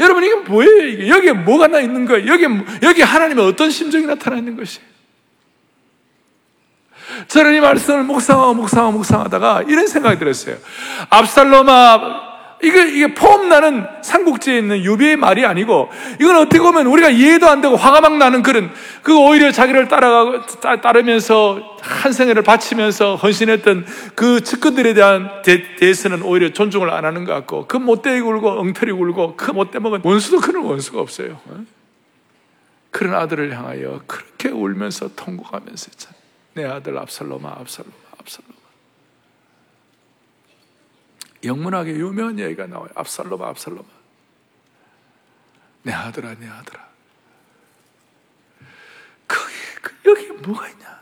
여러분 0.00 0.24
이게 0.24 0.34
뭐예요? 0.34 0.86
이게 0.88 1.08
여기에 1.08 1.32
뭐가 1.32 1.68
나 1.68 1.80
있는 1.80 2.04
거예요? 2.04 2.26
여기 2.28 2.44
여기 2.82 3.02
하나님의 3.02 3.46
어떤 3.46 3.70
심정이 3.70 4.06
나타나 4.06 4.36
있는 4.36 4.56
것이? 4.56 4.80
저는 7.28 7.54
이 7.54 7.60
말씀을 7.60 8.02
묵상하고 8.04 8.54
묵상하고 8.54 8.98
묵상하다가 8.98 9.64
이런 9.68 9.86
생각이 9.86 10.18
들었어요. 10.18 10.56
압살롬아 11.08 12.35
이게, 12.62 12.88
이게 12.88 13.14
포함나는 13.14 13.86
삼국지에 14.02 14.58
있는 14.58 14.82
유비의 14.82 15.16
말이 15.16 15.44
아니고, 15.44 15.90
이건 16.20 16.36
어떻게 16.36 16.58
보면 16.58 16.86
우리가 16.86 17.10
이해도 17.10 17.48
안 17.48 17.60
되고 17.60 17.76
화가 17.76 18.00
막 18.00 18.16
나는 18.16 18.42
그런, 18.42 18.70
그 19.02 19.16
오히려 19.18 19.52
자기를 19.52 19.88
따라가고, 19.88 20.46
따 20.60 20.92
르면서 20.92 21.76
한 21.82 22.12
생애를 22.12 22.42
바치면서 22.42 23.16
헌신했던 23.16 23.86
그 24.14 24.40
측근들에 24.40 24.94
대한 24.94 25.42
대, 25.42 25.76
대해서는 25.76 26.22
오히려 26.22 26.52
존중을 26.52 26.90
안 26.90 27.04
하는 27.04 27.24
것 27.24 27.32
같고, 27.34 27.66
그 27.66 27.76
못되게 27.76 28.22
굴고, 28.22 28.60
엉터리 28.60 28.92
굴고, 28.92 29.36
그 29.36 29.50
못돼 29.50 29.78
먹은 29.78 30.00
원수도 30.02 30.40
그런 30.40 30.64
원수가 30.64 31.00
없어요. 31.00 31.38
어? 31.46 31.64
그런 32.90 33.14
아들을 33.14 33.54
향하여 33.54 34.00
그렇게 34.06 34.48
울면서 34.48 35.10
통곡하면서 35.14 35.90
내 36.54 36.64
아들 36.64 36.96
압살롬아, 36.96 37.56
압살롬아, 37.60 37.94
압살롬아. 38.20 38.55
영문학에 41.46 41.90
유명한 41.90 42.38
얘기가 42.38 42.66
나와요. 42.66 42.88
압살롬아, 42.94 43.48
압살롬아. 43.48 43.84
내 45.82 45.92
아들아, 45.92 46.34
내 46.34 46.48
아들아. 46.48 46.86
거기, 49.28 49.52
그, 49.82 50.10
여기 50.10 50.28
뭐가 50.32 50.68
있냐? 50.70 51.00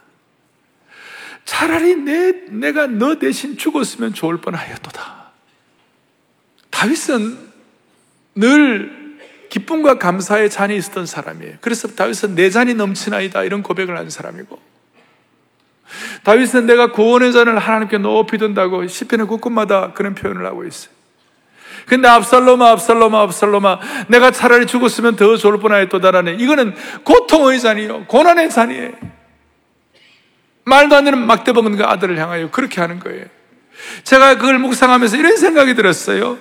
차라리 1.45 1.97
내, 1.97 2.33
내가 2.51 2.87
너 2.87 3.19
대신 3.19 3.57
죽었으면 3.57 4.15
좋을 4.15 4.41
뻔 4.41 4.55
하였도다. 4.55 5.33
다윗은 6.71 7.53
늘 8.35 9.19
기쁨과 9.51 9.99
감사의 9.99 10.51
잔이 10.51 10.77
있었던 10.77 11.07
사람이에요. 11.07 11.59
그래서 11.61 11.89
다윗은 11.89 12.35
내 12.35 12.51
잔이 12.51 12.75
넘치나이다 12.75 13.45
이런 13.45 13.63
고백을 13.63 13.97
한 13.97 14.11
사람이고 14.11 14.74
다윗은 16.23 16.67
내가 16.67 16.93
구원의 16.93 17.33
잔을 17.33 17.59
하나님께 17.59 17.99
높이 17.99 18.39
든다고 18.39 18.87
시편의 18.87 19.27
곳곳마다 19.27 19.93
그런 19.93 20.15
표현을 20.15 20.45
하고 20.47 20.65
있어요. 20.65 20.93
근데 21.87 22.09
압살롬아, 22.09 22.71
압살롬아, 22.71 23.23
압살롬아, 23.23 23.79
내가 24.09 24.31
차라리 24.31 24.67
죽었으면 24.67 25.17
더 25.17 25.37
좋을 25.37 25.59
뻔하였도다라는 25.59 26.41
이거는 26.41 26.75
고통의 27.05 27.61
잔이요, 27.61 28.07
고난의 28.07 28.49
잔이에요. 28.51 28.93
말도 30.65 30.97
안 30.97 31.05
되는 31.05 31.19
막대먹은 31.27 31.77
그 31.77 31.85
아들을 31.85 32.19
향하여 32.19 32.51
그렇게 32.51 32.81
하는 32.81 32.99
거예요. 33.01 33.27
제가 34.05 34.37
그걸 34.37 34.59
묵상하면서 34.59 35.17
이런 35.17 35.37
생각이 35.37 35.75
들었어요. 35.75 36.39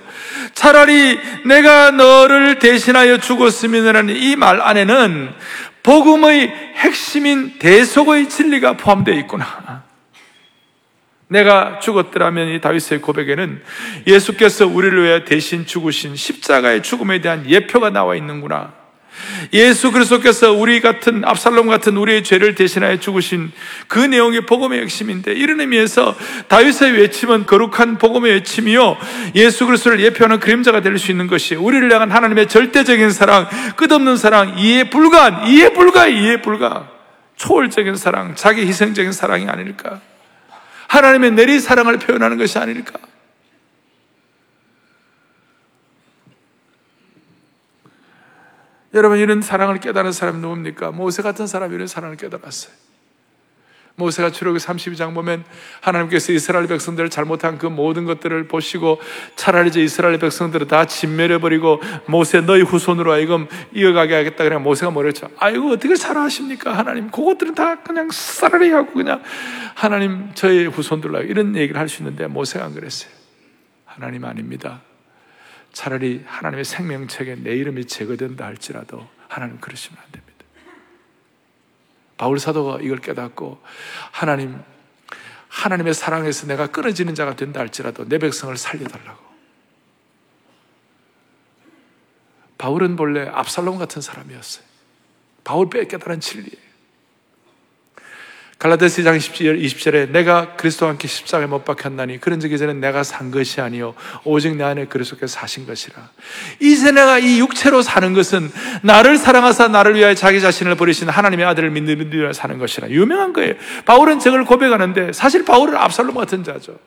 차라리 0.53 1.19
내가 1.45 1.91
너를 1.91 2.59
대신하여 2.59 3.17
죽었으면이라는 3.17 4.15
이 4.15 4.35
말 4.35 4.61
안에는 4.61 5.33
복음의 5.83 6.73
핵심인 6.75 7.59
대속의 7.59 8.29
진리가 8.29 8.77
포함되어 8.77 9.15
있구나. 9.15 9.83
내가 11.27 11.79
죽었더라면 11.79 12.49
이 12.49 12.61
다윗의 12.61 13.01
고백에는 13.01 13.61
예수께서 14.07 14.67
우리를 14.67 15.03
위해 15.03 15.25
대신 15.25 15.65
죽으신 15.65 16.15
십자가의 16.15 16.83
죽음에 16.83 17.21
대한 17.21 17.49
예표가 17.49 17.89
나와 17.89 18.15
있는구나. 18.15 18.82
예수 19.53 19.91
그리스도께서 19.91 20.53
우리 20.53 20.81
같은 20.81 21.23
압살롬 21.25 21.67
같은 21.67 21.97
우리의 21.97 22.23
죄를 22.23 22.55
대신하여 22.55 22.99
죽으신 22.99 23.51
그 23.87 23.99
내용이 23.99 24.41
복음의 24.45 24.81
핵심인데 24.81 25.33
이런 25.33 25.59
의미에서 25.59 26.15
다윗의 26.47 26.93
외침은 26.93 27.45
거룩한 27.45 27.97
복음의 27.97 28.31
외침이요 28.33 28.97
예수 29.35 29.65
그리스도를 29.65 29.99
예표하는 29.99 30.39
그림자가 30.39 30.81
될 30.81 30.93
수 30.97 31.11
있는 31.11 31.27
것이 31.27 31.55
우리를 31.55 31.91
향한 31.91 32.11
하나님의 32.11 32.47
절대적인 32.47 33.11
사랑, 33.11 33.47
끝없는 33.75 34.17
사랑, 34.17 34.57
이해 34.59 34.89
불가, 34.89 35.43
이해 35.45 35.73
불가, 35.73 36.07
이해 36.07 36.41
불가, 36.41 36.87
초월적인 37.35 37.95
사랑, 37.95 38.35
자기 38.35 38.65
희생적인 38.65 39.11
사랑이 39.11 39.47
아닐까? 39.47 39.99
하나님의 40.87 41.31
내리 41.31 41.59
사랑을 41.59 41.97
표현하는 41.97 42.37
것이 42.37 42.57
아닐까? 42.59 42.99
여러분 48.93 49.17
이런 49.17 49.41
사랑을 49.41 49.79
깨달은 49.79 50.11
사람이 50.11 50.39
누굽니까? 50.39 50.91
모세 50.91 51.21
같은 51.23 51.47
사람이 51.47 51.73
이런 51.73 51.87
사랑을 51.87 52.15
깨달았어요. 52.15 52.73
모세가 53.95 54.31
출애굽 54.31 54.59
32장 54.59 55.13
보면 55.13 55.43
하나님께서 55.81 56.31
이스라엘 56.33 56.65
백성들을 56.67 57.11
잘못한 57.11 57.59
그 57.59 57.67
모든 57.67 58.05
것들을 58.05 58.47
보시고 58.47 58.99
차라리 59.35 59.71
저 59.71 59.79
이스라엘 59.79 60.17
백성들을 60.17 60.67
다 60.67 60.85
진멸해 60.85 61.37
버리고 61.37 61.79
모세 62.07 62.41
너희 62.41 62.63
후손으로 62.63 63.11
하여금 63.11 63.47
이어가게 63.71 64.15
하겠다 64.15 64.43
그냥 64.43 64.63
모세가 64.63 64.91
뭐랬죠? 64.91 65.29
아이고 65.37 65.69
어떻게 65.69 65.95
살아하십니까 65.95 66.75
하나님? 66.75 67.11
그것들은 67.11 67.53
다 67.53 67.83
그냥 67.83 68.09
싸라리 68.11 68.71
하고 68.71 68.93
그냥 68.93 69.21
하나님 69.75 70.31
저희 70.33 70.65
후손들로 70.65 71.21
이런 71.21 71.55
얘기를 71.55 71.79
할 71.79 71.87
수 71.87 72.01
있는데 72.01 72.25
모세가 72.25 72.65
안 72.65 72.73
그랬어요. 72.73 73.11
하나님 73.85 74.25
아닙니다. 74.25 74.81
차라리 75.73 76.23
하나님의 76.25 76.63
생명책에 76.63 77.35
내 77.35 77.55
이름이 77.55 77.85
제거된다 77.85 78.45
할지라도 78.45 79.07
하나님 79.27 79.59
그러시면 79.59 80.01
안 80.01 80.11
됩니다. 80.11 80.45
바울 82.15 82.39
사도가 82.39 82.79
이걸 82.81 82.99
깨닫고 82.99 83.61
하나님 84.11 84.61
하나님의 85.49 85.93
사랑에서 85.93 86.47
내가 86.47 86.67
끊어지는 86.67 87.13
자가 87.15 87.35
된다 87.35 87.59
할지라도 87.59 88.07
내 88.07 88.17
백성을 88.17 88.55
살려달라고. 88.55 89.21
바울은 92.57 92.95
본래 92.95 93.27
압살롬 93.27 93.77
같은 93.77 94.01
사람이었어요. 94.01 94.65
바울 95.43 95.69
빼 95.69 95.85
깨달은 95.85 96.21
진리예요. 96.21 96.62
갈라디아서 98.63 99.01
2장 99.01 99.17
20절에 99.17 100.11
내가 100.11 100.55
그리스도와 100.55 100.91
함께 100.91 101.05
십자가에 101.05 101.47
못 101.47 101.65
박혔나니 101.65 102.21
그런 102.21 102.39
적이 102.39 102.57
전에 102.57 102.71
내가 102.71 103.03
산 103.03 103.29
것이 103.29 103.59
아니요 103.59 103.93
오직 104.23 104.55
내 104.55 104.63
안에 104.63 104.85
그리스도께서 104.85 105.37
사신 105.37 105.67
것이라. 105.67 105.95
이제 106.61 106.91
내가 106.91 107.19
이 107.19 107.39
육체로 107.39 107.81
사는 107.81 108.13
것은 108.13 108.49
나를 108.83 109.17
사랑하사 109.17 109.67
나를 109.67 109.95
위하여 109.95 110.15
자기 110.15 110.39
자신을 110.39 110.75
버리신 110.75 111.09
하나님의 111.09 111.45
아들을 111.45 111.71
믿는 111.71 111.97
믿으며 111.97 112.31
사는 112.31 112.57
것이라. 112.57 112.89
유명한 112.89 113.33
거예요. 113.33 113.55
바울은 113.83 114.19
저걸 114.19 114.45
고백하는데 114.45 115.11
사실 115.11 115.43
바울은 115.43 115.75
압살롬 115.75 116.15
같은 116.15 116.45
자죠. 116.45 116.79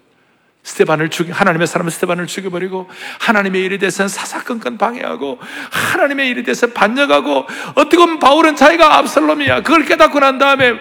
스테반을 0.62 1.11
죽이, 1.11 1.30
하나님의 1.30 1.68
사람 1.68 1.88
스테반을 1.88 2.26
죽여버리고, 2.26 2.88
하나님의 3.21 3.62
일에 3.62 3.78
대해서는 3.78 4.09
사사건건 4.09 4.78
방해하고, 4.78 5.38
하나님의 5.71 6.28
일에 6.28 6.42
대해서 6.42 6.66
반역하고, 6.66 7.47
어떻게 7.76 7.97
보면 7.97 8.18
바울은 8.18 8.56
자기가 8.56 8.99
압살롬이야. 8.99 9.62
그걸 9.62 9.85
깨닫고 9.85 10.18
난 10.18 10.38
다음에, 10.38 10.75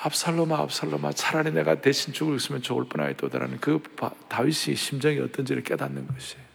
압살롬아, 0.00 0.58
압살롬아, 0.60 1.12
차라리 1.12 1.50
내가 1.52 1.80
대신 1.80 2.12
죽었으면 2.12 2.62
좋을 2.62 2.84
뻔하였도다라는 2.84 3.58
그 3.60 3.82
다윗의 4.28 4.76
심정이 4.76 5.18
어떤지를 5.18 5.62
깨닫는 5.64 6.06
것이에요. 6.06 6.48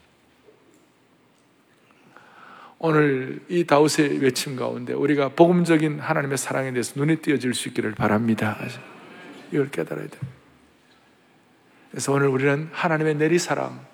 오늘 2.79 3.41
이 3.49 3.65
다윗의 3.65 4.19
외침 4.19 4.55
가운데 4.55 4.93
우리가 4.93 5.29
복음적인 5.29 5.99
하나님의 5.99 6.37
사랑에 6.37 6.71
대해서 6.71 6.99
눈에 6.99 7.15
띄어질 7.15 7.53
수 7.53 7.69
있기를 7.69 7.93
바랍니다. 7.95 8.57
이걸 9.51 9.69
깨달아야 9.69 10.07
됩니다. 10.07 10.33
그래서 11.91 12.11
오늘 12.11 12.27
우리는 12.27 12.69
하나님의 12.71 13.15
내리사랑 13.15 13.85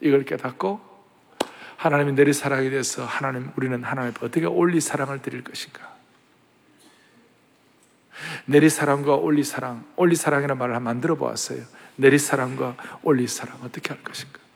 이걸 0.00 0.24
깨닫고 0.24 0.80
하나님의 1.76 2.14
내리사랑에 2.14 2.70
대해서 2.70 3.04
하나님 3.04 3.50
우리는 3.56 3.82
하나님 3.82 4.12
어떻게 4.20 4.46
올리 4.46 4.80
사랑을 4.80 5.20
드릴 5.22 5.44
것인가? 5.44 5.95
내리사랑과 8.46 9.14
올리사랑, 9.14 9.84
올리사랑이라는 9.96 10.58
말을 10.58 10.80
만들어 10.80 11.14
보았어요. 11.16 11.60
내리사랑과 11.96 12.76
올리사랑 13.02 13.58
어떻게 13.64 13.90
할 13.90 14.02
것인가? 14.02 14.46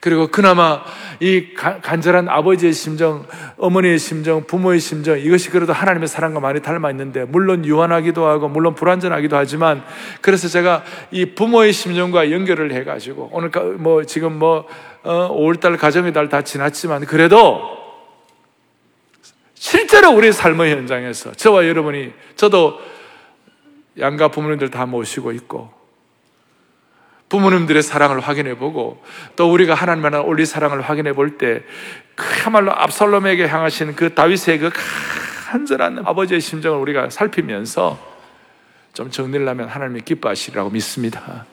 그리고 0.00 0.28
그나마 0.28 0.82
이 1.20 1.54
간절한 1.54 2.28
아버지의 2.28 2.72
심정, 2.72 3.26
어머니의 3.56 3.98
심정, 3.98 4.44
부모의 4.46 4.80
심정, 4.80 5.18
이것이 5.18 5.50
그래도 5.50 5.72
하나님의 5.72 6.08
사랑과 6.08 6.40
많이 6.40 6.60
닮아 6.60 6.90
있는데, 6.90 7.24
물론 7.24 7.64
유한하기도 7.64 8.26
하고, 8.26 8.48
물론 8.48 8.74
불완전하기도 8.74 9.36
하지만, 9.36 9.84
그래서 10.20 10.48
제가 10.48 10.82
이 11.10 11.34
부모의 11.34 11.72
심정과 11.72 12.30
연결을 12.30 12.72
해가지고, 12.72 13.30
오늘 13.32 13.50
뭐 13.78 14.04
지금 14.04 14.38
뭐, 14.38 14.66
어, 15.02 15.28
5월달 15.30 15.78
가정의 15.78 16.12
달 16.12 16.28
다 16.28 16.42
지났지만, 16.42 17.04
그래도 17.04 17.85
실제로 19.66 20.12
우리 20.12 20.30
삶의 20.30 20.70
현장에서 20.70 21.32
저와 21.32 21.66
여러분이, 21.66 22.12
저도 22.36 22.80
양가 23.98 24.28
부모님들 24.28 24.70
다 24.70 24.86
모시고 24.86 25.32
있고, 25.32 25.74
부모님들의 27.28 27.82
사랑을 27.82 28.20
확인해 28.20 28.56
보고 28.56 29.02
또 29.34 29.52
우리가 29.52 29.74
하나님 29.74 30.04
하나 30.04 30.20
올리 30.20 30.46
사랑을 30.46 30.82
확인해 30.82 31.12
볼 31.14 31.36
때 31.38 31.64
그야말로 32.14 32.72
압살롬에게 32.72 33.48
향하신 33.48 33.96
그 33.96 34.14
다윗의 34.14 34.60
그 34.60 34.70
간절한 35.50 36.04
아버지의 36.06 36.40
심정을 36.40 36.78
우리가 36.78 37.10
살피면서 37.10 37.98
좀 38.94 39.10
정리를 39.10 39.48
하면 39.48 39.68
하나님이 39.68 40.02
기뻐하시리라고 40.02 40.70
믿습니다. 40.70 41.44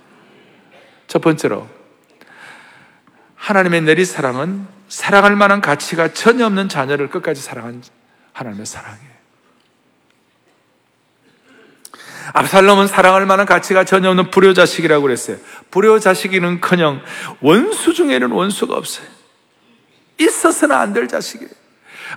첫 1.08 1.20
번째로 1.24 1.67
하나님의 3.34 3.82
내리 3.82 4.05
사랑은 4.05 4.67
사랑할 4.88 5.36
만한 5.36 5.62
가치가 5.62 6.13
전혀 6.13 6.46
없는 6.46 6.70
자녀를 6.70 7.10
끝까지 7.10 7.41
사랑한 7.41 7.82
하나님의 8.34 8.66
사랑이에요. 8.66 9.13
압살롬은 12.34 12.88
사랑할 12.88 13.25
만한 13.25 13.46
가치가 13.46 13.84
전혀 13.84 14.10
없는 14.10 14.32
불효 14.32 14.54
자식이라고 14.54 15.04
그랬어요. 15.04 15.38
불효 15.72 16.00
자식이는 16.00 16.62
커녕 16.62 17.02
원수 17.42 17.94
중에는 17.94 18.32
원수가 18.32 18.75
없어요. 18.75 19.08
있어서는 20.20 20.75
안 20.75 20.94
될 20.94 21.08
자식이에요. 21.08 21.52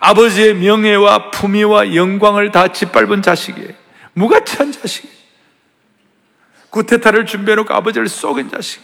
아버지의 0.01 0.55
명예와 0.55 1.31
품위와 1.31 1.95
영광을 1.95 2.53
다 2.53 2.69
짓밟은 2.69 3.23
자식이에요. 3.23 3.71
무가치한 4.13 4.73
자식이에요. 4.73 5.17
구테타를 6.71 7.27
준비해놓고 7.27 7.73
아버지를 7.73 8.09
쏘긴 8.09 8.51
자식. 8.51 8.83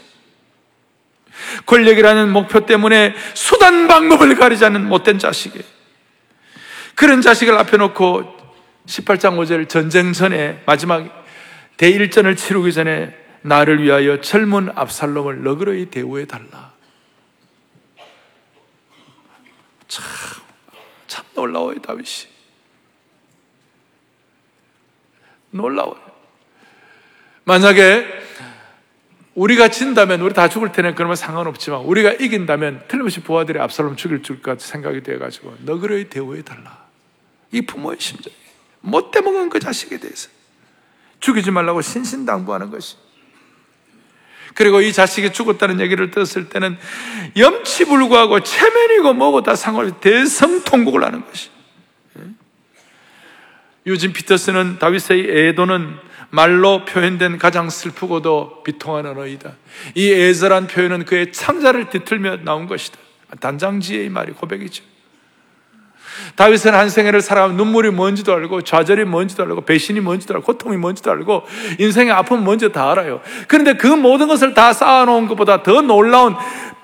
권력이라는 1.67 2.31
목표 2.31 2.65
때문에 2.67 3.15
수단 3.35 3.87
방법을 3.89 4.37
가리지 4.37 4.65
않는 4.65 4.89
못된 4.89 5.19
자식이에요. 5.19 5.65
그런 6.95 7.21
자식을 7.21 7.55
앞에 7.59 7.77
놓고 7.77 8.37
18장 8.87 9.39
5절 9.39 9.69
전쟁 9.69 10.13
전에 10.13 10.63
마지막 10.67 11.25
대일전을 11.77 12.37
치르기 12.37 12.73
전에 12.73 13.17
나를 13.43 13.83
위하여 13.83 14.21
젊은 14.21 14.71
압살롬을 14.75 15.43
너그러이 15.43 15.87
대우해 15.87 16.27
달라. 16.27 16.73
참, 19.89 20.05
참 21.07 21.25
놀라워요, 21.35 21.81
다윗이. 21.81 22.31
놀라워요. 25.51 26.01
만약에 27.45 28.23
우리가 29.35 29.69
진다면 29.69 30.21
우리 30.21 30.35
다 30.35 30.49
죽을 30.49 30.73
테는 30.73 30.95
그러면 30.95 31.17
상관없지만 31.17 31.81
우리가 31.81 32.13
이긴다면 32.13 32.85
틀림없이 32.89 33.21
부하들이 33.23 33.59
압살롬 33.59 33.97
죽일 33.97 34.23
줄까 34.23 34.57
생각이 34.59 35.03
돼가지고 35.03 35.57
너그러이 35.61 36.09
대우해 36.09 36.43
달라. 36.43 36.82
이 37.53 37.63
부모의 37.63 37.99
심정이 38.01 38.35
못돼 38.81 39.21
먹은 39.21 39.49
그 39.49 39.61
자식에 39.61 39.99
대해서. 39.99 40.29
죽이지 41.21 41.51
말라고 41.53 41.83
신신당부하는 41.83 42.71
것이. 42.71 42.97
그리고 44.55 44.81
이 44.81 44.93
자식이 44.93 45.33
죽었다는 45.33 45.81
얘기를 45.81 46.11
들었을 46.11 46.49
때는 46.49 46.77
염치불구하고 47.37 48.43
체면이고 48.43 49.15
뭐고 49.15 49.43
다 49.43 49.55
상관없이 49.55 50.01
대성통곡을 50.01 51.05
하는 51.05 51.25
것이. 51.25 51.49
예? 52.19 52.23
유진 53.87 54.13
피터스는 54.13 54.79
다윗의 54.79 55.49
애도는 55.49 55.97
말로 56.31 56.85
표현된 56.85 57.39
가장 57.39 57.71
슬프고도 57.71 58.63
비통한 58.63 59.07
언어이다. 59.07 59.53
이 59.95 60.11
애절한 60.11 60.67
표현은 60.67 61.05
그의 61.05 61.33
창자를 61.33 61.91
뒤틀며 61.91 62.39
나온 62.39 62.67
것이다. 62.67 62.99
단장지의 63.41 64.09
말이 64.09 64.33
고백이죠. 64.33 64.83
다윗은 66.37 66.75
한 66.75 66.89
생애를 66.89 67.21
살아가면 67.21 67.57
눈물이 67.57 67.91
뭔지도 67.91 68.33
알고 68.33 68.63
좌절이 68.63 69.05
뭔지도 69.05 69.43
알고 69.43 69.63
배신이 69.63 70.01
뭔지도 70.01 70.35
알고 70.35 70.47
고통이 70.47 70.77
뭔지도 70.77 71.11
알고 71.11 71.45
인생의 71.79 72.13
아픔이 72.13 72.43
뭔지 72.43 72.71
다 72.73 72.91
알아요. 72.91 73.21
그런데 73.49 73.75
그 73.75 73.87
모든 73.87 74.29
것을 74.29 74.55
다 74.55 74.73
쌓아놓은 74.73 75.29
것보다 75.29 75.63
더 75.63 75.83
놀라운 75.83 76.35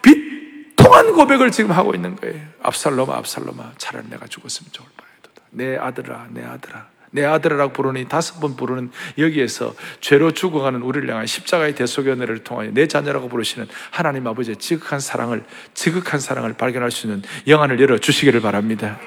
비통한 0.02 1.12
고백을 1.12 1.50
지금 1.50 1.72
하고 1.72 1.94
있는 1.94 2.16
거예요. 2.16 2.40
압살롬아 2.62 3.16
압살롬아 3.16 3.72
차라리 3.78 4.08
내가 4.08 4.26
죽었으면 4.26 4.70
좋을 4.72 4.88
뻔했다. 4.96 5.42
내 5.50 5.76
아들아 5.76 6.26
내 6.30 6.44
아들아 6.44 6.86
내 7.10 7.24
아들이라고 7.24 7.72
부르니 7.72 8.06
다섯 8.08 8.40
번 8.40 8.56
부르는 8.56 8.90
여기에서 9.16 9.74
죄로 10.00 10.30
죽어가는 10.32 10.82
우리를 10.82 11.08
향한 11.08 11.26
십자가의 11.26 11.74
대속의 11.74 12.14
은혜를 12.14 12.44
통하여 12.44 12.70
내 12.72 12.86
자녀라고 12.86 13.28
부르시는 13.28 13.66
하나님 13.90 14.26
아버지의 14.26 14.56
지극한 14.56 15.00
사랑을 15.00 15.44
지극한 15.74 16.20
사랑을 16.20 16.54
발견할 16.54 16.90
수 16.90 17.06
있는 17.06 17.22
영안을 17.46 17.80
열어 17.80 17.98
주시기를 17.98 18.40
바랍니다. 18.40 18.98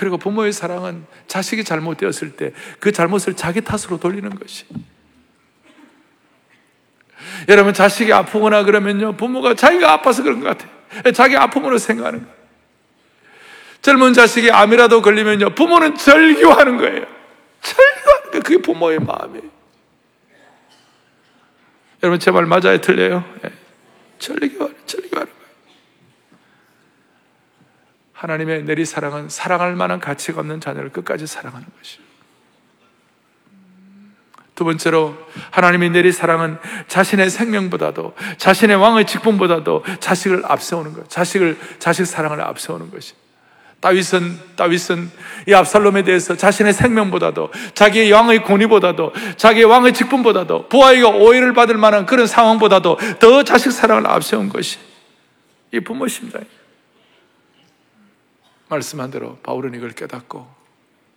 그리고 0.00 0.16
부모의 0.16 0.54
사랑은 0.54 1.04
자식이 1.26 1.62
잘못되었을 1.62 2.30
때 2.36 2.52
그 2.80 2.90
잘못을 2.90 3.34
자기 3.36 3.60
탓으로 3.60 4.00
돌리는 4.00 4.30
것이. 4.30 4.64
여러분, 7.48 7.74
자식이 7.74 8.10
아프거나 8.10 8.64
그러면요, 8.64 9.16
부모가 9.16 9.54
자기가 9.54 9.92
아파서 9.92 10.22
그런 10.22 10.40
것 10.40 10.56
같아요. 10.56 11.12
자기 11.12 11.36
아픔으로 11.36 11.76
생각하는 11.76 12.20
거예요. 12.20 12.34
젊은 13.82 14.14
자식이 14.14 14.50
암이라도 14.50 15.02
걸리면요, 15.02 15.54
부모는 15.54 15.96
절규하는 15.96 16.78
거예요. 16.78 17.04
절규하는 17.60 18.30
거예요. 18.30 18.42
그게 18.42 18.56
부모의 18.62 19.00
마음이에요. 19.00 19.50
여러분, 22.02 22.18
제 22.18 22.30
말 22.30 22.46
맞아요? 22.46 22.80
틀려요? 22.80 23.22
네. 23.42 23.50
절규하는, 24.18 24.74
절규하는 24.86 25.39
하나님의 28.20 28.64
내리 28.64 28.84
사랑은 28.84 29.30
사랑할 29.30 29.74
만한 29.74 29.98
가치가 29.98 30.40
없는 30.40 30.60
자녀를 30.60 30.90
끝까지 30.90 31.26
사랑하는 31.26 31.66
것이에요. 31.78 32.10
두 34.54 34.64
번째로 34.64 35.16
하나님의 35.50 35.88
내리 35.88 36.12
사랑은 36.12 36.58
자신의 36.86 37.30
생명보다도 37.30 38.14
자신의 38.36 38.76
왕의 38.76 39.06
직분보다도 39.06 39.84
자식을 40.00 40.42
앞세우는 40.44 40.92
것, 40.92 41.08
자식을 41.08 41.58
자식 41.78 42.04
사랑을 42.04 42.42
앞세우는 42.42 42.90
것이. 42.90 43.14
다윗은 43.80 44.38
다윗은 44.56 45.10
이 45.48 45.54
압살롬에 45.54 46.02
대해서 46.02 46.36
자신의 46.36 46.74
생명보다도 46.74 47.50
자기의 47.72 48.12
왕의 48.12 48.44
권위보다도 48.44 49.14
자기의 49.38 49.64
왕의 49.64 49.94
직분보다도 49.94 50.68
부하에게 50.68 51.04
오해를 51.04 51.54
받을 51.54 51.78
만한 51.78 52.04
그런 52.04 52.26
상황보다도 52.26 52.98
더 53.18 53.42
자식 53.44 53.72
사랑을 53.72 54.06
앞세운 54.06 54.50
것이 54.50 54.78
이 55.72 55.80
부모 55.80 56.06
심장이에요. 56.06 56.59
말씀한 58.70 59.10
대로 59.10 59.36
바울은 59.38 59.74
이걸 59.74 59.90
깨닫고 59.90 60.48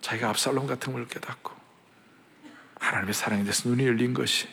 자기가 0.00 0.28
압살롬 0.30 0.66
같은 0.66 0.92
걸 0.92 1.06
깨닫고 1.06 1.52
하나님의 2.78 3.14
사랑에 3.14 3.42
대해서 3.42 3.68
눈이 3.68 3.86
열린 3.86 4.12
것이 4.12 4.46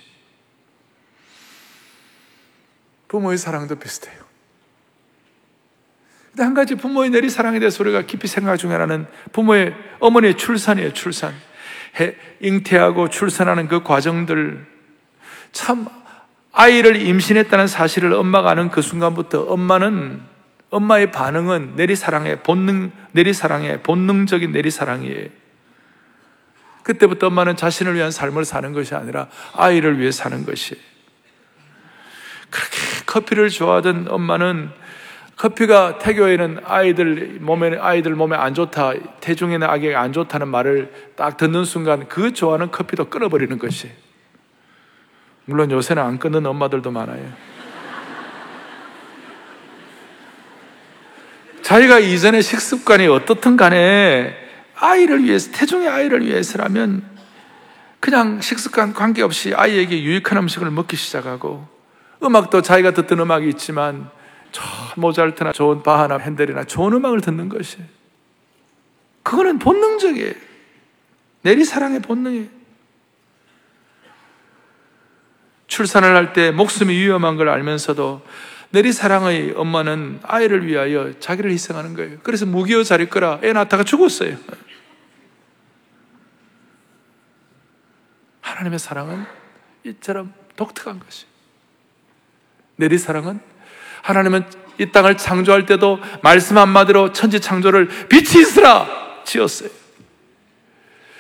부모의 3.10 3.38
사랑도 3.38 3.76
비슷해요. 3.76 4.22
근데 6.30 6.44
한 6.44 6.54
가지 6.54 6.76
부모의 6.76 7.10
내리 7.10 7.30
사랑에 7.30 7.60
대해서 7.60 7.84
우리가 7.84 8.04
깊이 8.04 8.28
생각 8.28 8.56
중에 8.56 8.72
하나는 8.72 9.06
부모의 9.34 9.76
어머니의 10.00 10.38
출산이에요, 10.38 10.94
출산. 10.94 11.34
해, 12.00 12.16
잉태하고 12.40 13.10
출산하는 13.10 13.68
그 13.68 13.84
과정들 13.84 14.66
참 15.52 15.88
아이를 16.54 17.02
임신했다는 17.02 17.68
사실을 17.68 18.14
엄마가 18.14 18.52
아는 18.52 18.70
그 18.70 18.82
순간부터 18.82 19.44
엄마는 19.44 20.31
엄마의 20.72 21.12
반응은 21.12 21.74
내리사랑의 21.76 22.44
본능, 22.44 22.92
내리사랑의 23.12 23.84
본능적인 23.84 24.52
내리사랑이에요. 24.52 25.28
그때부터 26.84 27.28
엄마는 27.28 27.58
자신을 27.58 27.94
위한 27.96 28.10
삶을 28.10 28.46
사는 28.46 28.74
것이 28.74 28.96
아니라 28.96 29.28
아이를 29.54 30.00
위해 30.00 30.12
사는 30.12 30.44
것이. 30.46 30.76
그렇게 32.50 32.78
커피를 33.06 33.50
좋아하던 33.50 34.08
엄마는 34.10 34.72
커피가 35.36 35.98
태교에는 35.98 36.62
아이들 36.66 37.38
몸에 37.42 37.78
아이들 37.78 38.16
몸에 38.16 38.36
안 38.38 38.54
좋다, 38.54 38.94
태중에는 39.22 39.68
아기가 39.68 40.00
안 40.00 40.14
좋다는 40.14 40.48
말을 40.48 41.14
딱 41.16 41.36
듣는 41.38 41.66
순간 41.66 42.08
그 42.08 42.34
좋아하는 42.34 42.72
커피도 42.72 43.10
끊어버리는 43.10 43.58
것이. 43.58 43.92
물론 45.46 45.72
요새는 45.72 46.02
안 46.02 46.20
끊는 46.20 46.46
엄마들도 46.46 46.92
많아요. 46.92 47.51
자기가 51.62 52.00
이전에 52.00 52.42
식습관이 52.42 53.08
어떻든 53.08 53.56
간에 53.58 54.36
아이를 54.76 55.24
위해서, 55.24 55.52
태중의 55.52 55.88
아이를 55.88 56.26
위해서라면 56.26 57.04
그냥 58.00 58.42
식습관 58.42 58.94
관계없이 58.94 59.54
아이에게 59.54 60.02
유익한 60.02 60.38
음식을 60.40 60.72
먹기 60.72 60.96
시작하고 60.96 61.68
음악도 62.24 62.62
자기가 62.62 62.92
듣던 62.92 63.20
음악이 63.20 63.48
있지만 63.50 64.10
저 64.52 64.64
모잘트나 64.96 65.52
좋은 65.52 65.84
바하나 65.84 66.18
핸델이나 66.18 66.64
좋은 66.64 66.94
음악을 66.94 67.22
듣는 67.22 67.48
것이 67.48 67.78
그거는 69.24 69.60
본능적이에요. 69.60 70.34
내리사랑의 71.44 72.02
본능이에요. 72.02 72.48
출산을 75.68 76.16
할 76.16 76.34
때 76.34 76.52
목숨이 76.52 76.94
위험한 76.94 77.38
걸 77.38 77.50
알면서도 77.50 78.22
내리사랑의 78.72 79.54
엄마는 79.56 80.20
아이를 80.24 80.66
위하여 80.66 81.14
자기를 81.20 81.52
희생하는 81.52 81.94
거예요. 81.94 82.20
그래서 82.24 82.46
무기여 82.46 82.84
자릴 82.84 83.10
거라 83.10 83.40
애 83.44 83.54
낳다가 83.54 83.84
죽었어요. 83.84 84.38
하나님의 88.42 88.80
사랑은 88.80 89.26
이처럼 89.86 90.34
독특한 90.56 91.00
것이. 91.00 91.26
내리사랑은 92.78 93.40
하나님은 94.02 94.46
이 94.80 94.92
땅을 94.92 95.18
창조할 95.18 95.66
때도 95.66 96.00
말씀 96.24 96.58
한마디로 96.58 97.12
천지 97.14 97.40
창조를 97.40 97.88
빛이 98.08 98.42
있으라 98.42 99.24
지었어요. 99.26 99.70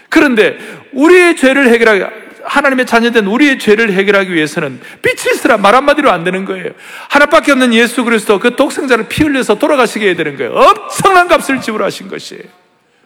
그런데 0.09 0.57
우리의 0.93 1.35
죄를 1.37 1.69
해결하기, 1.69 2.20
하나님의 2.45 2.85
자녀된 2.85 3.25
우리의 3.25 3.59
죄를 3.59 3.93
해결하기 3.93 4.33
위해서는 4.33 4.79
빛이 5.01 5.35
있으라 5.35 5.57
말 5.57 5.75
한마디로 5.75 6.11
안 6.11 6.23
되는 6.23 6.45
거예요. 6.45 6.71
하나밖에 7.09 7.51
없는 7.51 7.73
예수 7.73 8.03
그리스도 8.03 8.39
그 8.39 8.55
독생자를 8.55 9.07
피 9.07 9.23
흘려서 9.23 9.55
돌아가시게 9.55 10.07
해야 10.07 10.15
되는 10.15 10.37
거예요. 10.37 10.53
엄청난 10.53 11.27
값을 11.27 11.61
지불하신 11.61 12.07
것이에요. 12.07 12.43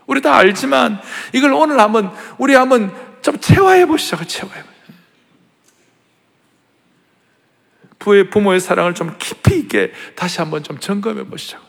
우리 0.08 0.22
다 0.22 0.36
알지만 0.36 1.00
이걸 1.34 1.54
오늘 1.54 1.80
한번 1.80 2.12
우리 2.38 2.54
한번 2.54 2.94
좀 3.22 3.40
체화해 3.40 3.86
보시죠. 3.88 4.24
체화해 4.26 4.62
보시죠. 4.62 4.76
부의 8.00 8.30
부모의 8.30 8.60
사랑을 8.60 8.94
좀 8.94 9.16
깊이 9.18 9.58
있게 9.58 9.92
다시 10.16 10.40
한번 10.40 10.62
좀 10.62 10.78
점검해 10.80 11.24
보시죠. 11.24 11.60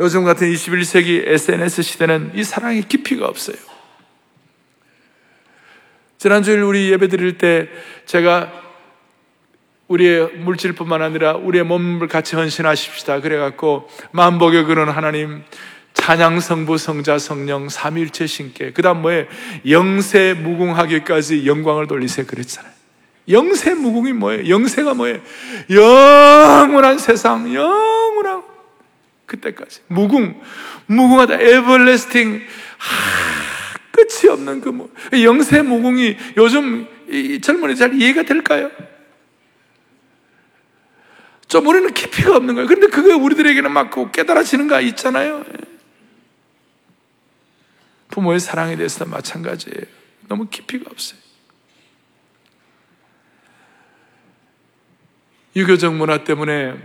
요즘 0.00 0.24
같은 0.24 0.52
21세기 0.52 1.26
SNS 1.26 1.82
시대는 1.82 2.32
이 2.34 2.44
사랑의 2.44 2.82
깊이가 2.82 3.26
없어요. 3.26 3.56
지난주일 6.18 6.62
우리 6.62 6.90
예배 6.90 7.08
드릴 7.08 7.38
때 7.38 7.68
제가 8.04 8.52
우리의 9.86 10.32
물질뿐만 10.38 11.00
아니라 11.00 11.34
우리의 11.34 11.64
몸을 11.64 12.08
같이 12.08 12.34
헌신하십시다. 12.34 13.20
그래갖고 13.20 13.88
만복에 14.10 14.64
그런 14.64 14.88
하나님 14.88 15.44
찬양 15.94 16.40
성부 16.40 16.76
성자 16.76 17.18
성령 17.18 17.68
삼일체 17.68 18.26
신께 18.26 18.72
그다음 18.72 19.02
뭐에 19.02 19.28
영세 19.68 20.34
무궁하기까지 20.34 21.46
영광을 21.46 21.86
돌리세 21.86 22.24
그랬잖아요. 22.24 22.72
영세 23.30 23.74
무궁이 23.74 24.12
뭐예요? 24.14 24.48
영세가 24.48 24.94
뭐예요? 24.94 25.18
영원한 25.70 26.98
세상, 26.98 27.52
영원한 27.54 28.42
그때까지 29.26 29.82
무궁, 29.88 30.40
무궁하다, 30.86 31.34
에버레스팅, 31.34 32.40
끝이 33.98 34.30
없는 34.30 34.60
그 34.60 34.68
뭐, 34.68 34.92
영세 35.12 35.62
무궁이 35.62 36.16
요즘 36.36 36.86
이 37.08 37.40
젊은이 37.40 37.74
잘 37.74 38.00
이해가 38.00 38.22
될까요? 38.22 38.70
좀 41.48 41.66
우리는 41.66 41.92
깊이가 41.92 42.36
없는 42.36 42.54
거예요. 42.54 42.68
그런데 42.68 42.86
그게 42.88 43.12
우리들에게는 43.12 43.72
막 43.72 43.90
깨달아지는 44.12 44.68
거 44.68 44.80
있잖아요. 44.82 45.44
부모의 48.08 48.38
사랑에 48.38 48.76
대해서도 48.76 49.10
마찬가지예요. 49.10 49.84
너무 50.28 50.46
깊이가 50.48 50.84
없어요. 50.90 51.18
유교적 55.56 55.94
문화 55.94 56.22
때문에 56.22 56.76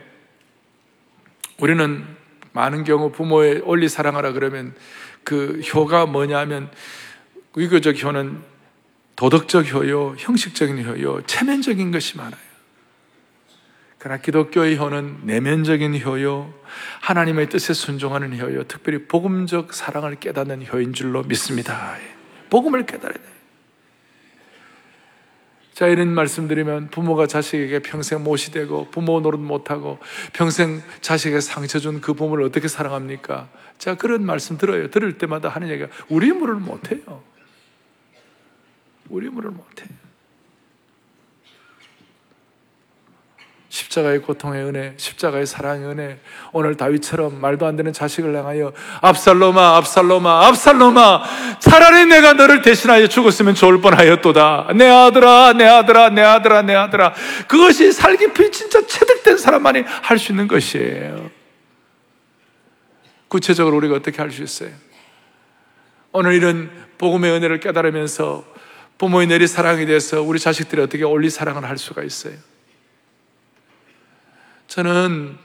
우리는 1.60 2.06
많은 2.54 2.84
경우 2.86 3.12
부모의 3.12 3.62
원리 3.66 3.88
사랑하라 3.90 4.32
그러면 4.32 4.74
그 5.24 5.62
효가 5.74 6.06
뭐냐면 6.06 6.72
유교적 7.58 8.02
효는 8.04 8.42
도덕적 9.16 9.72
효요, 9.74 10.16
형식적인 10.18 10.86
효요, 10.86 11.22
체면적인 11.26 11.92
것이 11.92 12.18
많아요. 12.18 12.54
그러나 14.00 14.20
기독교의 14.20 14.78
효는 14.78 15.22
내면적인 15.24 16.02
효요, 16.04 16.54
하나님의 17.02 17.50
뜻에 17.50 17.74
순종하는 17.74 18.38
효요, 18.40 18.64
특별히 18.64 19.06
복음적 19.08 19.74
사랑을 19.74 20.16
깨닫는 20.16 20.66
효인 20.68 20.94
줄로 20.94 21.24
믿습니다. 21.24 21.96
복음을 22.50 22.86
깨달아야 22.86 23.14
돼요. 23.14 23.34
자, 25.74 25.88
이런 25.88 26.10
말씀드리면 26.10 26.90
부모가 26.90 27.26
자식에게 27.26 27.80
평생 27.80 28.24
못이 28.24 28.52
되고 28.52 28.90
부모 28.92 29.22
노릇 29.22 29.40
못하고 29.40 30.00
평생 30.32 30.84
자식에게 31.02 31.40
상처 31.40 31.80
준 31.80 32.00
그 32.00 32.14
부모를 32.14 32.46
어떻게 32.46 32.68
사랑합니까? 32.68 33.50
자, 33.80 33.96
그런 33.96 34.24
말씀 34.24 34.58
들어요. 34.58 34.90
들을 34.92 35.18
때마다 35.18 35.50
하는 35.50 35.70
얘기가 35.70 35.90
우리 36.10 36.32
물을 36.32 36.56
못해요. 36.56 37.24
우리 39.10 39.30
물을 39.30 39.52
못해요. 39.52 39.90
십자가의 43.70 44.22
고통의 44.22 44.64
은혜, 44.66 44.94
십자가의 44.98 45.48
사랑의 45.48 45.88
은혜, 45.88 46.20
오늘 46.52 46.78
다윗처럼 46.78 47.42
말도 47.42 47.66
안 47.66 47.76
되는 47.76 47.92
자식을 47.92 48.36
향하여 48.36 48.72
압살로마, 49.02 49.78
압살로마, 49.78 50.46
압살로마, 50.48 51.24
차라리 51.60 52.06
내가 52.06 52.34
너를 52.34 52.62
대신하여 52.62 53.08
죽었으면 53.08 53.56
좋을 53.56 53.82
뻔하였도다. 53.82 54.74
내 54.76 54.88
아들아, 54.88 55.54
내 55.54 55.66
아들아, 55.66 56.10
내 56.10 56.22
아들아, 56.22 56.62
내 56.62 56.76
아들아. 56.76 57.14
그것이 57.48 57.92
살기피 57.92 58.52
진짜 58.52 58.86
체득된 58.86 59.40
사람만이 59.40 59.82
할 60.04 60.20
수 60.20 60.32
있는 60.32 60.48
것이에요. 60.48 61.32
구체적으로 63.28 63.78
우리가 63.78 63.96
어떻게 63.96 64.18
할 64.22 64.30
수 64.30 64.44
있어요? 64.44 64.70
오늘 66.12 66.34
이런 66.34 66.70
복음의 67.00 67.32
은혜를 67.32 67.60
깨달으면서 67.60 68.53
부모의 69.04 69.28
내리 69.28 69.48
사랑에 69.48 69.86
대해서 69.86 70.22
우리 70.22 70.40
자식들이 70.40 70.82
어떻게 70.82 71.04
올리 71.04 71.30
사랑을 71.30 71.66
할 71.66 71.78
수가 71.78 72.04
있어요? 72.04 72.36
저는 74.68 75.36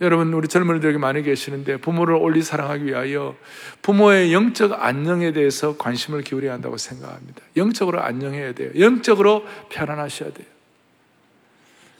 여러분 0.00 0.32
우리 0.32 0.48
젊은이들에게 0.48 0.98
많이 0.98 1.22
계시는데 1.22 1.76
부모를 1.76 2.16
올리 2.16 2.42
사랑하기 2.42 2.84
위하여 2.84 3.36
부모의 3.82 4.32
영적 4.32 4.72
안녕에 4.72 5.32
대해서 5.32 5.76
관심을 5.76 6.22
기울여야 6.22 6.54
한다고 6.54 6.78
생각합니다. 6.78 7.42
영적으로 7.56 8.02
안녕해야 8.02 8.54
돼요. 8.54 8.72
영적으로 8.76 9.46
편안하셔야 9.68 10.32
돼요. 10.32 10.48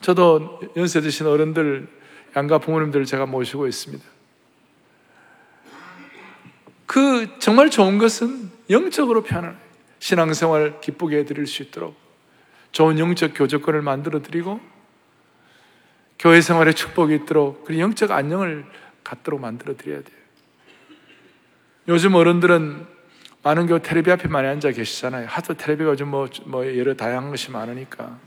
저도 0.01 0.61
연세 0.77 1.01
드신 1.01 1.29
어른들 1.29 1.87
양가 2.35 2.59
부모님들 2.59 3.05
제가 3.05 3.27
모시고 3.27 3.69
있습니다. 3.69 4.05
그 6.87 7.29
정말 7.39 7.71
좋은 7.71 7.99
것은 7.99 8.51
영적으로 8.71 9.23
편안해 9.23 9.72
신앙생활 10.03 10.81
기쁘게 10.81 11.19
해드릴 11.19 11.47
수 11.47 11.63
있도록 11.63 11.95
좋은 12.73 12.99
영적 12.99 13.35
교조권을 13.37 13.83
만들어 13.83 14.21
드리고 14.21 14.61
교회 16.19 16.41
생활에 16.41 16.73
축복이 16.73 17.15
있도록 17.15 17.65
그리고 17.65 17.83
영적 17.83 18.11
안녕을 18.11 18.65
갖도록 19.05 19.41
만들어 19.41 19.77
드려야 19.77 20.03
돼요. 20.03 20.17
요즘 21.87 22.17
어른들은 22.17 22.85
많은 23.45 23.69
교회 23.69 23.81
텔레비 23.81 24.11
앞에 24.11 24.27
많이 24.27 24.49
앉아 24.49 24.73
계시잖아요. 24.73 25.29
하도 25.29 25.55
텔레비가 25.55 25.91
요즘 25.91 26.09
뭐, 26.09 26.29
뭐 26.47 26.67
여러 26.77 26.95
다양한 26.95 27.31
것이 27.31 27.53
많으니까. 27.53 28.19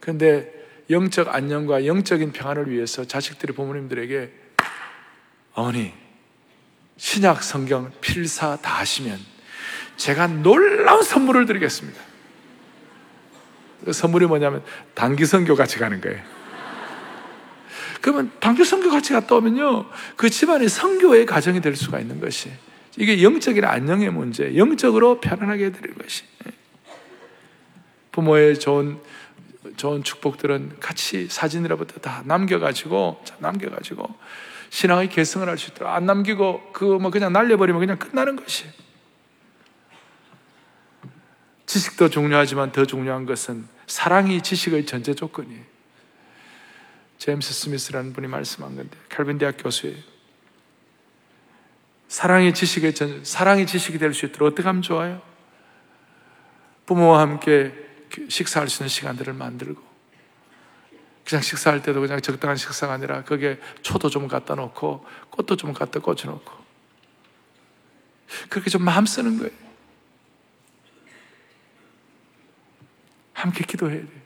그런데 0.00 0.52
영적 0.90 1.32
안녕과 1.32 1.86
영적인 1.86 2.32
평안을 2.32 2.68
위해서 2.68 3.04
자식들이 3.04 3.52
부모님들에게 3.52 4.32
어머니, 5.54 5.94
신약 6.96 7.44
성경 7.44 7.92
필사 8.00 8.56
다 8.56 8.80
하시면 8.80 9.39
제가 10.00 10.28
놀라운 10.28 11.02
선물을 11.02 11.44
드리겠습니다. 11.44 12.00
그 13.84 13.92
선물이 13.92 14.26
뭐냐면 14.26 14.64
단기 14.94 15.26
선교 15.26 15.54
같이 15.54 15.78
가는 15.78 16.00
거예요. 16.00 16.22
그러면 18.00 18.32
단기 18.40 18.64
선교 18.64 18.88
같이 18.88 19.12
갔다 19.12 19.34
오면요. 19.34 19.90
그 20.16 20.30
집안이 20.30 20.70
선교의 20.70 21.26
가정이 21.26 21.60
될 21.60 21.76
수가 21.76 22.00
있는 22.00 22.18
것이. 22.18 22.50
이게 22.96 23.22
영적인 23.22 23.62
안녕의 23.62 24.10
문제, 24.10 24.56
영적으로 24.56 25.20
편안하게 25.20 25.66
해드리는 25.66 25.98
것이. 25.98 26.24
부모의 28.12 28.58
좋은, 28.58 29.00
좋은 29.76 30.02
축복들은 30.02 30.76
같이 30.80 31.28
사진이라부터 31.28 32.00
다 32.00 32.22
남겨가지고, 32.24 33.22
남겨가지고, 33.38 34.08
신앙의 34.70 35.10
개성을 35.10 35.46
할 35.46 35.58
수 35.58 35.70
있도록 35.70 35.92
안 35.92 36.06
남기고, 36.06 36.72
그거 36.72 36.98
뭐 36.98 37.10
그냥 37.10 37.34
날려버리면 37.34 37.80
그냥 37.80 37.98
끝나는 37.98 38.36
것이. 38.36 38.64
지식도 41.70 42.08
중요하지만 42.08 42.72
더 42.72 42.84
중요한 42.84 43.26
것은 43.26 43.64
사랑이 43.86 44.42
지식의 44.42 44.86
전제 44.86 45.14
조건이에요. 45.14 45.62
제임스 47.18 47.54
스미스라는 47.54 48.12
분이 48.12 48.26
말씀한 48.26 48.74
건데, 48.74 48.98
칼빈 49.08 49.38
대학 49.38 49.54
교수예요. 49.56 49.96
사랑이 52.08 52.52
지식의 52.54 52.94
전, 52.96 53.24
사랑이 53.24 53.66
지식이 53.66 53.98
될 53.98 54.14
수 54.14 54.26
있도록 54.26 54.48
어떻게 54.48 54.66
하면 54.66 54.82
좋아요? 54.82 55.22
부모와 56.86 57.20
함께 57.20 57.72
식사할 58.28 58.68
수 58.68 58.82
있는 58.82 58.88
시간들을 58.88 59.32
만들고, 59.32 59.80
그냥 61.24 61.40
식사할 61.40 61.82
때도 61.82 62.00
그냥 62.00 62.20
적당한 62.20 62.56
식사가 62.56 62.94
아니라 62.94 63.22
거기에 63.22 63.60
초도 63.82 64.10
좀 64.10 64.26
갖다 64.26 64.56
놓고, 64.56 65.06
꽃도 65.30 65.54
좀 65.54 65.72
갖다 65.72 66.00
꽂혀놓고, 66.00 66.52
그렇게 68.48 68.70
좀 68.70 68.82
마음 68.82 69.06
쓰는 69.06 69.38
거예요. 69.38 69.69
함께 73.40 73.64
기도해야 73.64 73.98
돼요. 73.98 74.20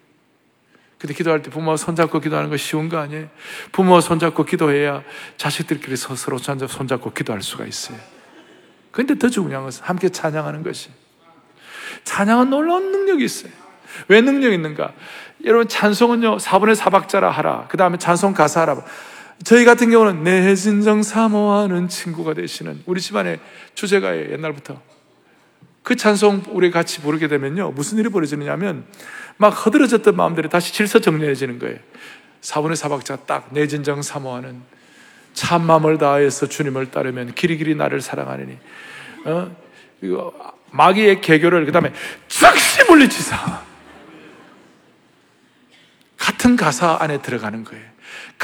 근데 0.98 1.14
기도할 1.14 1.42
때 1.42 1.50
부모와 1.50 1.76
손잡고 1.76 2.20
기도하는 2.20 2.50
거 2.50 2.56
쉬운 2.56 2.88
거 2.88 2.98
아니에요? 2.98 3.28
부모와 3.72 4.00
손잡고 4.00 4.44
기도해야 4.44 5.02
자식들끼리 5.36 5.96
서로 5.96 6.38
손잡고 6.38 7.12
기도할 7.12 7.42
수가 7.42 7.66
있어요. 7.66 7.98
근데 8.90 9.18
더 9.18 9.28
중요한 9.28 9.64
것은 9.64 9.84
함께 9.84 10.08
찬양하는 10.08 10.62
것이. 10.62 10.88
찬양은 12.04 12.48
놀라운 12.48 12.92
능력이 12.92 13.24
있어요. 13.24 13.52
왜 14.08 14.20
능력이 14.20 14.54
있는가? 14.54 14.92
여러분, 15.44 15.68
찬송은요, 15.68 16.38
4분의 16.38 16.76
4박자라 16.76 17.28
하라. 17.28 17.66
그 17.68 17.76
다음에 17.76 17.98
찬송 17.98 18.32
가사 18.32 18.62
하라. 18.62 18.82
저희 19.42 19.64
같은 19.64 19.90
경우는 19.90 20.22
내 20.24 20.54
진정 20.54 21.02
사모하는 21.02 21.88
친구가 21.88 22.34
되시는 22.34 22.82
우리 22.86 23.00
집안의 23.00 23.40
주제가예요, 23.74 24.32
옛날부터. 24.32 24.80
그 25.84 25.94
찬송 25.94 26.42
우리 26.48 26.72
같이 26.72 27.00
부르게 27.00 27.28
되면요, 27.28 27.70
무슨 27.70 27.98
일이 27.98 28.08
벌어지느냐면, 28.08 28.86
막 29.36 29.50
허들어졌던 29.50 30.16
마음들이 30.16 30.48
다시 30.48 30.72
질서 30.72 30.98
정리해지는 30.98 31.60
거예요. 31.60 31.78
사분의 32.40 32.76
사박자 32.76 33.16
딱 33.16 33.48
내 33.52 33.66
진정 33.66 34.02
사모하는 34.02 34.60
참마음을 35.32 35.98
다해서 35.98 36.46
주님을 36.46 36.90
따르면 36.90 37.34
길이 37.34 37.56
길이 37.56 37.74
나를 37.74 38.00
사랑하느니 38.00 38.58
어? 39.24 39.56
이거 40.02 40.32
마귀의 40.70 41.22
개교를 41.22 41.64
그 41.64 41.72
다음에 41.72 41.92
즉시 42.28 42.84
물리치사 42.84 43.62
같은 46.18 46.56
가사 46.56 46.98
안에 47.00 47.20
들어가는 47.22 47.64
거예요. 47.64 47.93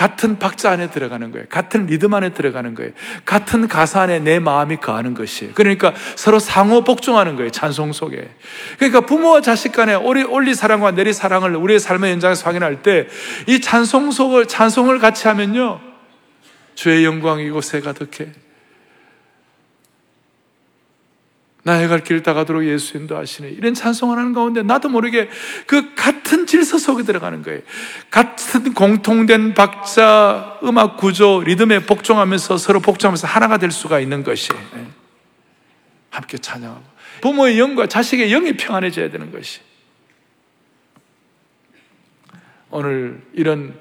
같은 0.00 0.38
박자 0.38 0.70
안에 0.70 0.88
들어가는 0.88 1.30
거예요. 1.30 1.44
같은 1.50 1.84
리듬 1.84 2.14
안에 2.14 2.30
들어가는 2.30 2.74
거예요. 2.74 2.92
같은 3.26 3.68
가사 3.68 4.00
안에 4.00 4.20
내 4.20 4.38
마음이 4.38 4.78
거하는 4.78 5.12
것이에요. 5.12 5.52
그러니까 5.54 5.92
서로 6.16 6.38
상호 6.38 6.84
복종하는 6.84 7.36
거예요. 7.36 7.50
찬송 7.50 7.92
속에. 7.92 8.30
그러니까 8.78 9.02
부모와 9.02 9.42
자식 9.42 9.72
간에 9.72 9.94
올리, 9.94 10.22
올리 10.22 10.54
사랑과 10.54 10.92
내리 10.92 11.12
사랑을 11.12 11.54
우리의 11.54 11.80
삶의 11.80 12.12
현장에서 12.12 12.46
확인할 12.46 12.82
때 12.82 13.08
이 13.46 13.60
찬송 13.60 14.10
속을, 14.10 14.46
찬송을 14.46 15.00
같이 15.00 15.28
하면요. 15.28 15.80
주의 16.74 17.04
영광이 17.04 17.44
이곳에 17.44 17.80
가득해. 17.80 18.30
나의 21.70 21.86
갈길 21.86 22.24
다가도록 22.24 22.64
예수 22.66 22.96
인도하시네. 22.96 23.50
이런 23.50 23.74
찬송을 23.74 24.18
하는 24.18 24.32
가운데 24.32 24.62
나도 24.64 24.88
모르게 24.88 25.28
그 25.66 25.94
같은 25.94 26.44
질서 26.46 26.78
속에 26.78 27.04
들어가는 27.04 27.42
거예요. 27.42 27.60
같은 28.10 28.74
공통된 28.74 29.54
박자, 29.54 30.58
음악 30.64 30.96
구조, 30.96 31.40
리듬에 31.44 31.86
복종하면서 31.86 32.58
서로 32.58 32.80
복종하면서 32.80 33.28
하나가 33.28 33.58
될 33.58 33.70
수가 33.70 34.00
있는 34.00 34.24
것이 34.24 34.48
네. 34.74 34.86
함께 36.10 36.38
찬양하고 36.38 36.82
부모의 37.20 37.60
영과 37.60 37.86
자식의 37.86 38.30
영이 38.30 38.54
평안해져야 38.54 39.10
되는 39.10 39.30
것이 39.30 39.60
오늘 42.70 43.22
이런 43.32 43.78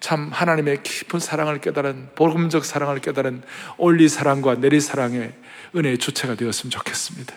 참 0.00 0.30
하나님의 0.32 0.82
깊은 0.82 1.20
사랑을 1.20 1.60
깨달은 1.60 2.10
복음적 2.14 2.64
사랑을 2.64 3.00
깨달은 3.00 3.42
올리 3.76 4.08
사랑과 4.08 4.54
내리 4.54 4.80
사랑의 4.80 5.34
은혜의 5.76 5.98
주체가 5.98 6.34
되었으면 6.34 6.70
좋겠습니다. 6.70 7.34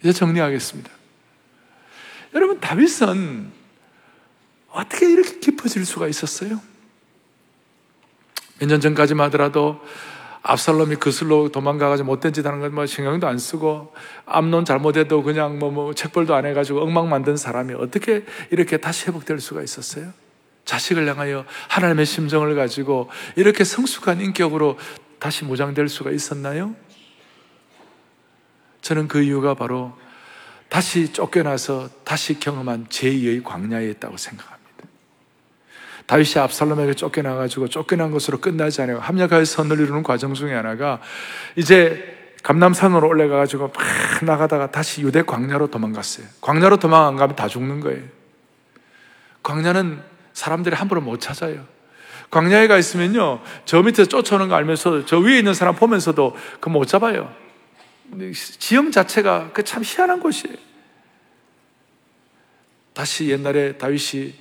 이제 0.00 0.12
정리하겠습니다. 0.12 0.90
여러분, 2.34 2.60
다윗은 2.60 3.50
어떻게 4.70 5.10
이렇게 5.10 5.38
깊어질 5.38 5.84
수가 5.84 6.08
있었어요? 6.08 6.60
몇 8.60 8.68
년 8.68 8.80
전까지만 8.80 9.26
하더라도 9.26 9.80
압살롬이 10.42 10.96
그슬로 10.96 11.50
도망가가지고 11.50 12.06
못된 12.06 12.32
짓 12.32 12.46
하는 12.46 12.60
건뭐 12.60 12.86
신경도 12.86 13.26
안 13.26 13.38
쓰고 13.38 13.94
암론 14.26 14.64
잘못해도 14.64 15.22
그냥 15.22 15.58
뭐, 15.58 15.70
뭐 15.70 15.94
책벌도 15.94 16.34
안 16.34 16.46
해가지고 16.46 16.82
엉망 16.82 17.08
만든 17.08 17.36
사람이 17.36 17.74
어떻게 17.74 18.24
이렇게 18.50 18.76
다시 18.78 19.06
회복될 19.06 19.40
수가 19.40 19.62
있었어요? 19.62 20.12
자식을 20.70 21.08
향하여 21.08 21.44
하나님의 21.68 22.06
심정을 22.06 22.54
가지고 22.54 23.10
이렇게 23.34 23.64
성숙한 23.64 24.20
인격으로 24.20 24.78
다시 25.18 25.44
무장될 25.44 25.88
수가 25.88 26.12
있었나요? 26.12 26.76
저는 28.80 29.08
그 29.08 29.20
이유가 29.20 29.54
바로 29.54 29.98
다시 30.68 31.12
쫓겨나서 31.12 31.90
다시 32.04 32.38
경험한 32.38 32.86
제2의 32.86 33.42
광야에 33.42 33.90
있다고 33.90 34.16
생각합니다. 34.16 34.60
다윗이 36.06 36.34
압살롬에게 36.38 36.94
쫓겨나가지고 36.94 37.66
쫓겨난 37.66 38.12
것으로 38.12 38.40
끝나지 38.40 38.80
않아요. 38.82 39.00
합력하여 39.00 39.44
선을 39.44 39.80
이루는 39.80 40.04
과정 40.04 40.34
중에 40.34 40.54
하나가 40.54 41.00
이제 41.56 42.16
감남산으로 42.44 43.08
올라가가지고 43.08 43.72
막 43.74 44.24
나가다가 44.24 44.70
다시 44.70 45.02
유대 45.02 45.22
광야로 45.22 45.66
도망갔어요. 45.66 46.26
광야로 46.40 46.76
도망 46.76 47.08
안 47.08 47.16
가면 47.16 47.34
다 47.34 47.48
죽는 47.48 47.80
거예요. 47.80 48.04
광야는 49.42 50.09
사람들이 50.40 50.74
함부로 50.74 51.02
못 51.02 51.20
찾아요. 51.20 51.66
광야에 52.30 52.66
가 52.66 52.78
있으면요, 52.78 53.42
저 53.66 53.82
밑에서 53.82 54.08
쫓아오는 54.08 54.48
거 54.48 54.54
알면서 54.54 55.04
저 55.04 55.18
위에 55.18 55.36
있는 55.38 55.52
사람 55.52 55.74
보면서도 55.74 56.34
그 56.60 56.70
못 56.70 56.86
잡아요. 56.86 57.30
지형 58.58 58.90
자체가 58.90 59.50
그 59.52 59.62
참 59.62 59.82
희한한 59.84 60.20
곳이에요. 60.20 60.56
다시 62.94 63.28
옛날에 63.28 63.76
다윗이 63.76 64.34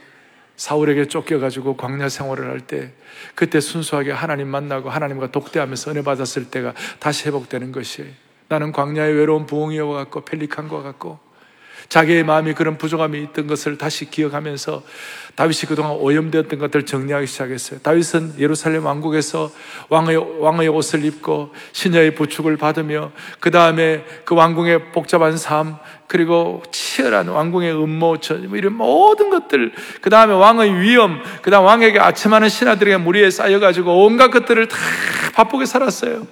사울에게 0.56 1.08
쫓겨가지고 1.08 1.76
광야 1.76 2.08
생활을 2.08 2.50
할 2.50 2.62
때, 2.62 2.94
그때 3.36 3.60
순수하게 3.60 4.12
하나님 4.12 4.48
만나고 4.48 4.90
하나님과 4.90 5.32
독대하면서 5.32 5.92
은혜 5.92 6.02
받았을 6.02 6.50
때가 6.50 6.74
다시 7.00 7.28
회복되는 7.28 7.72
것이에요. 7.74 8.10
나는 8.48 8.72
광야의 8.72 9.14
외로운 9.16 9.46
부엉이와 9.46 9.94
같고 9.96 10.22
펠리칸과 10.22 10.82
같고 10.82 11.20
자기의 11.88 12.24
마음이 12.24 12.54
그런 12.54 12.78
부족함이 12.78 13.22
있던 13.24 13.48
것을 13.48 13.78
다시 13.78 14.10
기억하면서 14.10 14.84
다윗이 15.36 15.62
그동안 15.70 15.94
오염되었던 15.94 16.60
것들을 16.60 16.86
정리하기 16.86 17.26
시작했어요. 17.26 17.80
다윗은 17.80 18.34
예루살렘 18.40 18.86
왕국에서 18.86 19.52
왕의, 19.88 20.42
왕의 20.42 20.68
옷을 20.68 21.06
입고 21.06 21.54
신녀의 21.72 22.16
부축을 22.16 22.58
받으며 22.58 23.12
그 23.40 23.50
다음에 23.50 24.04
그 24.26 24.36
왕궁의 24.36 24.92
복잡한 24.92 25.38
삶 25.38 25.78
그리고 26.08 26.62
치열한 26.72 27.30
왕궁의 27.30 27.72
음모 27.72 28.18
뭐 28.48 28.58
이런 28.58 28.74
모든 28.74 29.30
것들 29.30 29.72
그 30.02 30.10
다음에 30.10 30.34
왕의 30.34 30.82
위험 30.82 31.22
그 31.42 31.52
다음 31.52 31.66
왕에게 31.66 32.00
아침하는 32.00 32.50
신하들에게 32.50 32.98
무리에 32.98 33.30
쌓여가지고 33.30 34.06
온갖 34.06 34.32
것들을 34.32 34.68
다 34.68 34.78
바쁘게 35.36 35.66
살았어요. 35.66 36.28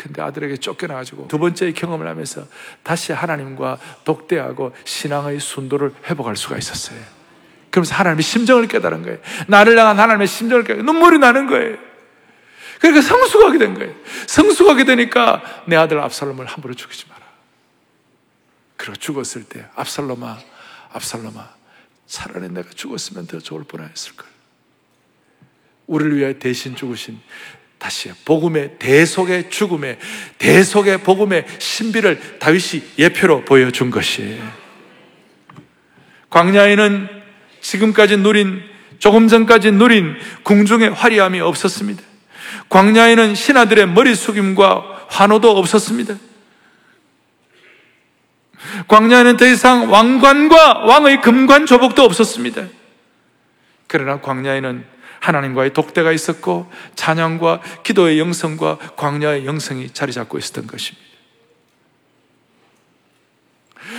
근데 0.00 0.22
아들에게 0.22 0.56
쫓겨나가지고 0.56 1.28
두 1.28 1.38
번째 1.38 1.70
경험을 1.72 2.08
하면서 2.08 2.46
다시 2.82 3.12
하나님과 3.12 3.78
독대하고 4.04 4.74
신앙의 4.84 5.40
순도를 5.40 5.92
회복할 6.06 6.36
수가 6.36 6.56
있었어요. 6.56 6.98
그러면서 7.70 7.94
하나님의 7.96 8.22
심정을 8.22 8.66
깨달은 8.66 9.02
거예요. 9.02 9.18
나를 9.46 9.78
향한 9.78 10.00
하나님의 10.00 10.26
심정을 10.26 10.64
깨달은 10.64 10.86
눈물이 10.86 11.18
나는 11.18 11.46
거예요. 11.48 11.76
그러니까 12.78 13.02
성숙하게 13.02 13.58
된 13.58 13.74
거예요. 13.74 13.94
성숙하게 14.26 14.84
되니까 14.84 15.42
내 15.66 15.76
아들 15.76 16.00
압살롬을 16.00 16.46
함부로 16.46 16.72
죽이지 16.72 17.04
마라. 17.10 17.22
그리고 18.78 18.96
죽었을 18.96 19.44
때 19.44 19.66
압살롬아, 19.74 20.38
압살롬아, 20.92 21.46
차라리 22.06 22.48
내가 22.48 22.70
죽었으면 22.70 23.26
더 23.26 23.38
좋을 23.38 23.64
뻔했을 23.64 24.16
걸. 24.16 24.26
우리를 25.86 26.16
위해 26.16 26.38
대신 26.38 26.74
죽으신 26.74 27.20
다시 27.80 28.12
복음의 28.26 28.76
대속의 28.78 29.50
죽음의 29.50 29.98
대속의 30.38 30.98
복음의 30.98 31.46
신비를 31.58 32.38
다윗이 32.38 32.82
예표로 32.98 33.46
보여준 33.46 33.90
것이에요. 33.90 34.38
광야에는 36.28 37.08
지금까지 37.62 38.18
누린 38.18 38.62
조금 38.98 39.28
전까지 39.28 39.72
누린 39.72 40.14
궁중의 40.42 40.90
화려함이 40.90 41.40
없었습니다. 41.40 42.02
광야에는 42.68 43.34
신하들의 43.34 43.88
머리 43.88 44.14
숙임과 44.14 45.06
환호도 45.08 45.50
없었습니다. 45.56 46.14
광야에는 48.88 49.38
더 49.38 49.46
이상 49.46 49.90
왕관과 49.90 50.80
왕의 50.80 51.22
금관 51.22 51.64
조복도 51.64 52.02
없었습니다. 52.02 52.66
그러나 53.86 54.20
광야에는 54.20 54.84
하나님과의 55.20 55.72
독대가 55.72 56.12
있었고 56.12 56.70
찬양과 56.96 57.60
기도의 57.82 58.18
영성과 58.18 58.78
광야의 58.96 59.46
영성이 59.46 59.90
자리 59.90 60.12
잡고 60.12 60.38
있었던 60.38 60.66
것입니다. 60.66 61.10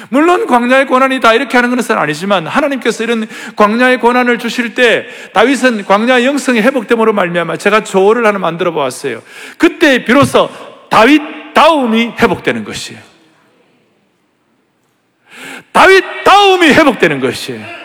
물론 0.10 0.48
광야의 0.48 0.88
고난이 0.88 1.20
다 1.20 1.34
이렇게 1.34 1.58
하는 1.58 1.76
것은 1.76 1.98
아니지만 1.98 2.48
하나님께서 2.48 3.04
이런 3.04 3.28
광야의 3.56 4.00
고난을 4.00 4.40
주실 4.40 4.74
때 4.74 5.08
다윗은 5.34 5.86
광야의 5.86 6.26
영성이 6.26 6.62
회복됨으로 6.62 7.14
말미암아 7.14 7.58
제가 7.58 7.84
조를 7.84 8.26
하나 8.26 8.40
만들어 8.40 8.72
보았어요. 8.72 9.22
그때 9.58 10.04
비로소 10.04 10.50
다윗 10.90 11.22
다움이 11.54 12.14
회복되는 12.20 12.64
것이에요. 12.64 13.00
다윗 15.72 16.04
다움이 16.26 16.68
회복되는 16.68 17.20
것이에요. 17.20 17.81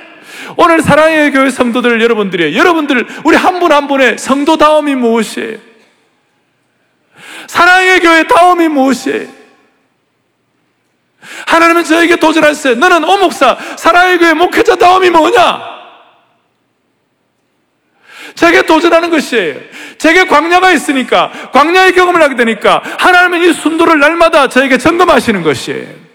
오늘 0.56 0.82
사랑의 0.82 1.32
교회 1.32 1.50
성도들 1.50 2.00
여러분들이 2.00 2.56
여러분들 2.56 3.06
우리 3.24 3.37
한 3.37 3.59
분한 3.59 3.76
한 3.76 3.88
분의 3.88 4.18
성도 4.18 4.56
다움이 4.56 4.94
무엇이에요? 4.94 5.59
사랑의 7.46 8.00
교회 8.00 8.26
다움이 8.26 8.68
무엇이에요? 8.68 9.28
하나님은 11.46 11.85
저에게 11.85 12.16
도전하셨어요. 12.16 12.76
너는 12.76 13.04
오목사 13.04 13.56
사랑의 13.76 14.18
교회 14.18 14.35
목회자 14.35 14.76
다움이 14.76 15.11
뭐냐? 15.11 15.76
제게 18.35 18.62
도전하는 18.62 19.11
것이에요. 19.11 19.56
제게 19.98 20.26
광야가 20.26 20.70
있으니까 20.72 21.30
광야의 21.52 21.92
경험을 21.92 22.22
하게 22.22 22.37
되니까 22.37 22.82
하나님은 22.98 23.42
이 23.42 23.52
순도를 23.52 23.98
날마다 23.98 24.48
저에게 24.48 24.78
점검하시는 24.78 25.42
것이에요. 25.42 26.06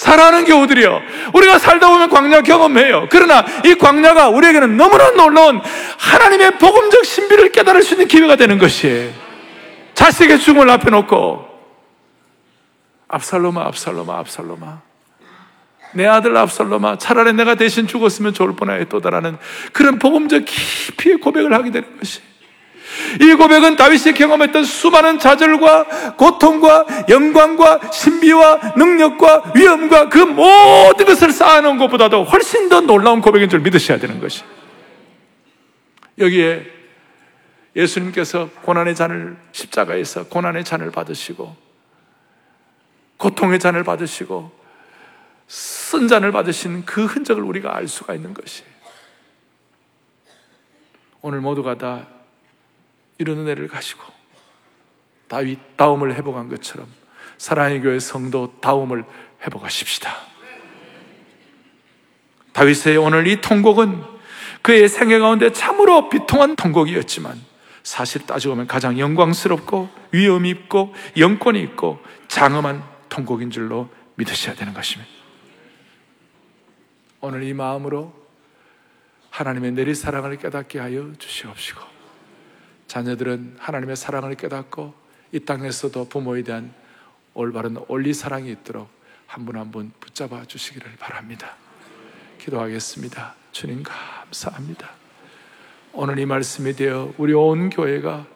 사랑하는 0.00 0.46
교우들이요. 0.46 1.02
우리가 1.34 1.58
살다 1.58 1.90
보면 1.90 2.08
광야 2.08 2.40
경험해요. 2.40 3.08
그러나 3.10 3.44
이 3.66 3.74
광야가 3.74 4.30
우리에게는 4.30 4.78
너무나 4.78 5.10
놀라운 5.10 5.60
하나님의 5.98 6.52
복음적 6.52 7.04
신비를 7.04 7.52
깨달을 7.52 7.82
수 7.82 7.92
있는 7.92 8.08
기회가 8.08 8.36
되는 8.36 8.56
것이에요. 8.56 9.12
자식의 9.92 10.38
죽음을 10.38 10.70
앞에 10.70 10.88
놓고 10.88 11.46
압살로마, 13.08 13.66
압살로마, 13.66 14.18
압살로마. 14.20 14.80
내 15.92 16.06
아들 16.06 16.34
압살로마, 16.34 16.96
차라리 16.96 17.34
내가 17.34 17.56
대신 17.56 17.86
죽었으면 17.86 18.32
좋을 18.32 18.56
뻔하였도다라는 18.56 19.36
그런 19.74 19.98
복음적 19.98 20.44
깊이의 20.46 21.18
고백을 21.18 21.52
하게 21.52 21.72
되는 21.72 21.98
것이. 21.98 22.22
이 23.20 23.34
고백은 23.34 23.76
다윗이 23.76 24.14
경험했던 24.14 24.64
수많은 24.64 25.18
좌절과 25.18 26.14
고통과 26.16 26.86
영광과 27.08 27.90
신비와 27.92 28.74
능력과 28.76 29.52
위엄과 29.54 30.08
그 30.08 30.18
모든 30.18 31.06
것을 31.06 31.32
쌓아놓은 31.32 31.78
것보다도 31.78 32.24
훨씬 32.24 32.68
더 32.68 32.80
놀라운 32.80 33.20
고백인 33.20 33.48
줄 33.48 33.60
믿으셔야 33.60 33.98
되는 33.98 34.20
것이. 34.20 34.42
여기에 36.18 36.66
예수님께서 37.76 38.48
고난의 38.62 38.94
잔을 38.94 39.36
십자가에서 39.52 40.26
고난의 40.26 40.64
잔을 40.64 40.90
받으시고 40.90 41.56
고통의 43.16 43.58
잔을 43.58 43.84
받으시고 43.84 44.50
쓴 45.46 46.08
잔을 46.08 46.32
받으신 46.32 46.84
그 46.84 47.04
흔적을 47.04 47.42
우리가 47.42 47.76
알 47.76 47.88
수가 47.88 48.14
있는 48.14 48.34
것이에요. 48.34 48.70
오늘 51.22 51.40
모두가 51.40 51.76
다 51.76 52.06
이런 53.20 53.38
은혜를 53.40 53.68
가지고 53.68 54.02
다윗 55.28 55.76
다움을 55.76 56.14
회복한 56.14 56.48
것처럼 56.48 56.88
사랑의 57.36 57.82
교회 57.82 58.00
성도 58.00 58.58
다움을 58.60 59.04
회복하십시다. 59.42 60.10
다윗의 62.52 62.96
오늘 62.96 63.26
이 63.26 63.40
통곡은 63.42 64.02
그의 64.62 64.88
생애 64.88 65.18
가운데 65.18 65.52
참으로 65.52 66.08
비통한 66.08 66.56
통곡이었지만 66.56 67.38
사실 67.82 68.26
따지고 68.26 68.54
보면 68.54 68.66
가장 68.66 68.98
영광스럽고 68.98 69.90
위엄이 70.12 70.48
있고 70.50 70.94
영권이 71.18 71.60
있고 71.62 72.00
장엄한 72.28 72.82
통곡인 73.10 73.50
줄로 73.50 73.90
믿으셔야 74.14 74.54
되는 74.54 74.72
것입니다. 74.72 75.10
오늘 77.20 77.42
이 77.42 77.52
마음으로 77.52 78.14
하나님의 79.28 79.72
내리 79.72 79.94
사랑을 79.94 80.36
깨닫게 80.38 80.78
하여 80.78 81.12
주시옵시고 81.18 81.89
자녀들은 82.90 83.54
하나님의 83.60 83.94
사랑을 83.94 84.34
깨닫고 84.34 84.92
이 85.30 85.38
땅에서도 85.38 86.08
부모에 86.08 86.42
대한 86.42 86.74
올바른 87.34 87.76
원리 87.86 88.12
사랑이 88.12 88.50
있도록 88.50 88.90
한 89.28 89.46
분 89.46 89.54
한 89.56 89.70
분 89.70 89.92
붙잡아 90.00 90.44
주시기를 90.44 90.90
바랍니다. 90.98 91.54
기도하겠습니다. 92.40 93.36
주님 93.52 93.84
감사합니다. 93.84 94.90
오늘 95.92 96.18
이 96.18 96.26
말씀이 96.26 96.72
되어 96.72 97.14
우리 97.16 97.32
온 97.32 97.70
교회가 97.70 98.26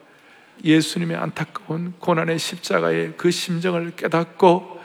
예수님의 0.63 1.17
안타까운 1.17 1.95
고난의 1.99 2.39
십자가의 2.39 3.15
그 3.17 3.33
심정을 3.33 3.97
깨닫고 3.97 4.81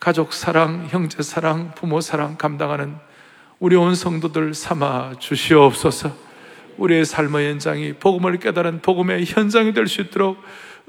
가족 0.00 0.32
사랑, 0.32 0.88
형제 0.90 1.22
사랑, 1.22 1.72
부모 1.76 2.00
사랑 2.00 2.36
감당하는 2.36 2.96
우리 3.60 3.76
온 3.76 3.94
성도들 3.94 4.52
삼아 4.52 5.20
주시옵소서. 5.20 6.25
우리의 6.78 7.04
삶의 7.04 7.50
현장이 7.50 7.92
복음을 7.94 8.38
깨달은 8.38 8.80
복음의 8.82 9.24
현장이 9.26 9.72
될 9.72 9.86
수 9.86 10.00
있도록 10.02 10.38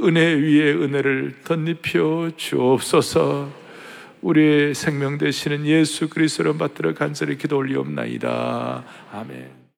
은혜 0.02 0.22
위에 0.34 0.74
은혜를 0.74 1.36
덧입혀 1.44 2.32
주옵소서. 2.36 3.50
우리의 4.22 4.74
생명 4.76 5.18
되시는 5.18 5.66
예수 5.66 6.10
그리스도를 6.10 6.58
받들어 6.58 6.94
간절히 6.94 7.38
기도 7.38 7.58
올리옵나이다. 7.58 8.84
아멘. 9.12 9.57